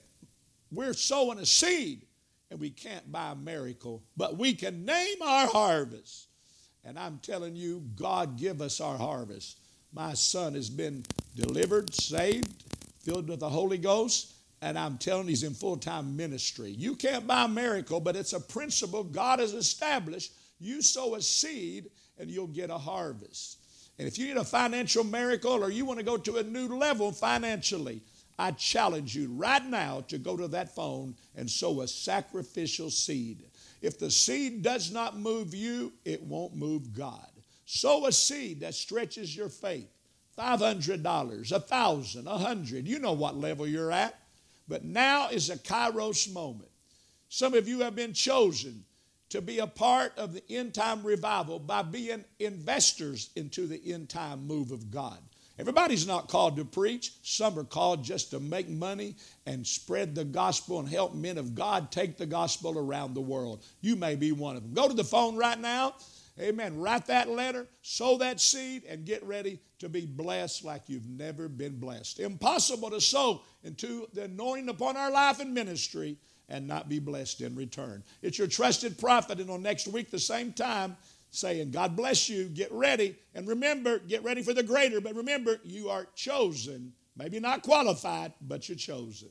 We're 0.71 0.93
sowing 0.93 1.39
a 1.39 1.45
seed 1.45 2.05
and 2.49 2.59
we 2.59 2.69
can't 2.69 3.11
buy 3.11 3.31
a 3.31 3.35
miracle, 3.35 4.03
but 4.15 4.37
we 4.37 4.53
can 4.53 4.85
name 4.85 5.21
our 5.21 5.47
harvest. 5.47 6.27
And 6.83 6.99
I'm 6.99 7.19
telling 7.19 7.55
you, 7.55 7.83
God 7.95 8.37
give 8.37 8.61
us 8.61 8.79
our 8.79 8.97
harvest. 8.97 9.59
My 9.91 10.13
son 10.13 10.53
has 10.53 10.69
been 10.69 11.03
delivered, 11.35 11.93
saved, 11.93 12.63
filled 12.99 13.27
with 13.27 13.39
the 13.39 13.49
Holy 13.49 13.77
Ghost, 13.77 14.33
and 14.61 14.77
I'm 14.77 14.97
telling 14.97 15.25
you, 15.25 15.29
he's 15.29 15.43
in 15.43 15.53
full 15.53 15.77
time 15.77 16.15
ministry. 16.15 16.71
You 16.71 16.95
can't 16.95 17.27
buy 17.27 17.45
a 17.45 17.47
miracle, 17.47 17.99
but 17.99 18.15
it's 18.15 18.33
a 18.33 18.39
principle 18.39 19.03
God 19.03 19.39
has 19.39 19.53
established. 19.53 20.33
You 20.59 20.81
sow 20.81 21.15
a 21.15 21.21
seed 21.21 21.89
and 22.17 22.29
you'll 22.29 22.47
get 22.47 22.69
a 22.69 22.77
harvest. 22.77 23.59
And 23.99 24.07
if 24.07 24.17
you 24.17 24.27
need 24.27 24.37
a 24.37 24.43
financial 24.43 25.03
miracle 25.03 25.63
or 25.63 25.69
you 25.69 25.85
want 25.85 25.99
to 25.99 26.05
go 26.05 26.17
to 26.17 26.37
a 26.37 26.43
new 26.43 26.67
level 26.67 27.11
financially, 27.11 28.01
I 28.37 28.51
challenge 28.51 29.15
you 29.15 29.29
right 29.31 29.65
now 29.65 30.01
to 30.09 30.17
go 30.17 30.35
to 30.35 30.47
that 30.49 30.75
phone 30.75 31.15
and 31.35 31.49
sow 31.49 31.81
a 31.81 31.87
sacrificial 31.87 32.89
seed. 32.89 33.43
If 33.81 33.97
the 33.97 34.11
seed 34.11 34.61
does 34.61 34.91
not 34.91 35.17
move 35.17 35.53
you, 35.53 35.93
it 36.03 36.21
won't 36.23 36.55
move 36.55 36.93
God. 36.93 37.29
Sow 37.65 38.05
a 38.05 38.11
seed 38.11 38.59
that 38.59 38.75
stretches 38.75 39.35
your 39.35 39.49
faith. 39.49 39.89
$500, 40.37 41.51
a 41.51 41.59
thousand, 41.59 42.27
a 42.27 42.37
hundred. 42.37 42.87
You 42.87 42.99
know 42.99 43.13
what 43.13 43.37
level 43.37 43.65
you're 43.65 43.91
at. 43.91 44.19
But 44.67 44.83
now 44.83 45.29
is 45.29 45.49
a 45.49 45.57
kairos 45.57 46.31
moment. 46.33 46.69
Some 47.29 47.53
of 47.53 47.67
you 47.67 47.81
have 47.81 47.95
been 47.95 48.13
chosen 48.13 48.83
to 49.29 49.41
be 49.41 49.59
a 49.59 49.67
part 49.67 50.13
of 50.17 50.33
the 50.33 50.43
end 50.49 50.73
time 50.73 51.03
revival 51.03 51.59
by 51.59 51.81
being 51.81 52.23
investors 52.39 53.29
into 53.35 53.67
the 53.67 53.93
end 53.93 54.09
time 54.09 54.45
move 54.45 54.71
of 54.71 54.91
God. 54.91 55.19
Everybody's 55.57 56.05
not 56.05 56.27
called 56.27 56.57
to 56.57 56.65
preach. 56.65 57.13
Some 57.21 57.57
are 57.57 57.63
called 57.63 58.03
just 58.03 58.31
to 58.31 58.39
make 58.39 58.67
money 58.67 59.15
and 59.45 59.65
spread 59.65 60.13
the 60.13 60.25
gospel 60.25 60.79
and 60.79 60.89
help 60.89 61.13
men 61.13 61.37
of 61.37 61.55
God 61.55 61.91
take 61.91 62.17
the 62.17 62.25
gospel 62.25 62.77
around 62.77 63.13
the 63.13 63.21
world. 63.21 63.63
You 63.81 63.95
may 63.95 64.15
be 64.15 64.31
one 64.33 64.57
of 64.57 64.63
them. 64.63 64.73
Go 64.73 64.87
to 64.87 64.93
the 64.93 65.03
phone 65.03 65.37
right 65.37 65.59
now. 65.59 65.95
Amen. 66.37 66.77
Write 66.77 67.05
that 67.05 67.29
letter, 67.29 67.65
sow 67.81 68.17
that 68.17 68.41
seed, 68.41 68.83
and 68.89 69.05
get 69.05 69.23
ready 69.23 69.59
to 69.79 69.87
be 69.87 70.05
blessed 70.05 70.65
like 70.65 70.83
you've 70.87 71.07
never 71.07 71.47
been 71.47 71.79
blessed. 71.79 72.19
Impossible 72.19 72.89
to 72.89 72.99
sow 72.99 73.41
into 73.63 74.07
the 74.13 74.23
anointing 74.23 74.67
upon 74.67 74.97
our 74.97 75.09
life 75.09 75.39
and 75.39 75.53
ministry 75.53 76.17
and 76.49 76.67
not 76.67 76.89
be 76.89 76.99
blessed 76.99 77.39
in 77.41 77.55
return. 77.55 78.03
It's 78.21 78.37
your 78.37 78.47
trusted 78.47 78.97
prophet, 78.97 79.39
and 79.39 79.49
on 79.49 79.61
next 79.61 79.87
week, 79.87 80.11
the 80.11 80.19
same 80.19 80.51
time, 80.51 80.97
saying, 81.35 81.71
God 81.71 81.95
bless 81.95 82.29
you, 82.29 82.45
get 82.45 82.71
ready. 82.71 83.17
And 83.33 83.47
remember, 83.47 83.99
get 83.99 84.23
ready 84.23 84.41
for 84.41 84.53
the 84.53 84.63
greater. 84.63 85.01
But 85.01 85.15
remember, 85.15 85.59
you 85.63 85.89
are 85.89 86.07
chosen. 86.15 86.93
Maybe 87.17 87.39
not 87.39 87.61
qualified, 87.61 88.33
but 88.41 88.67
you're 88.67 88.77
chosen. 88.77 89.29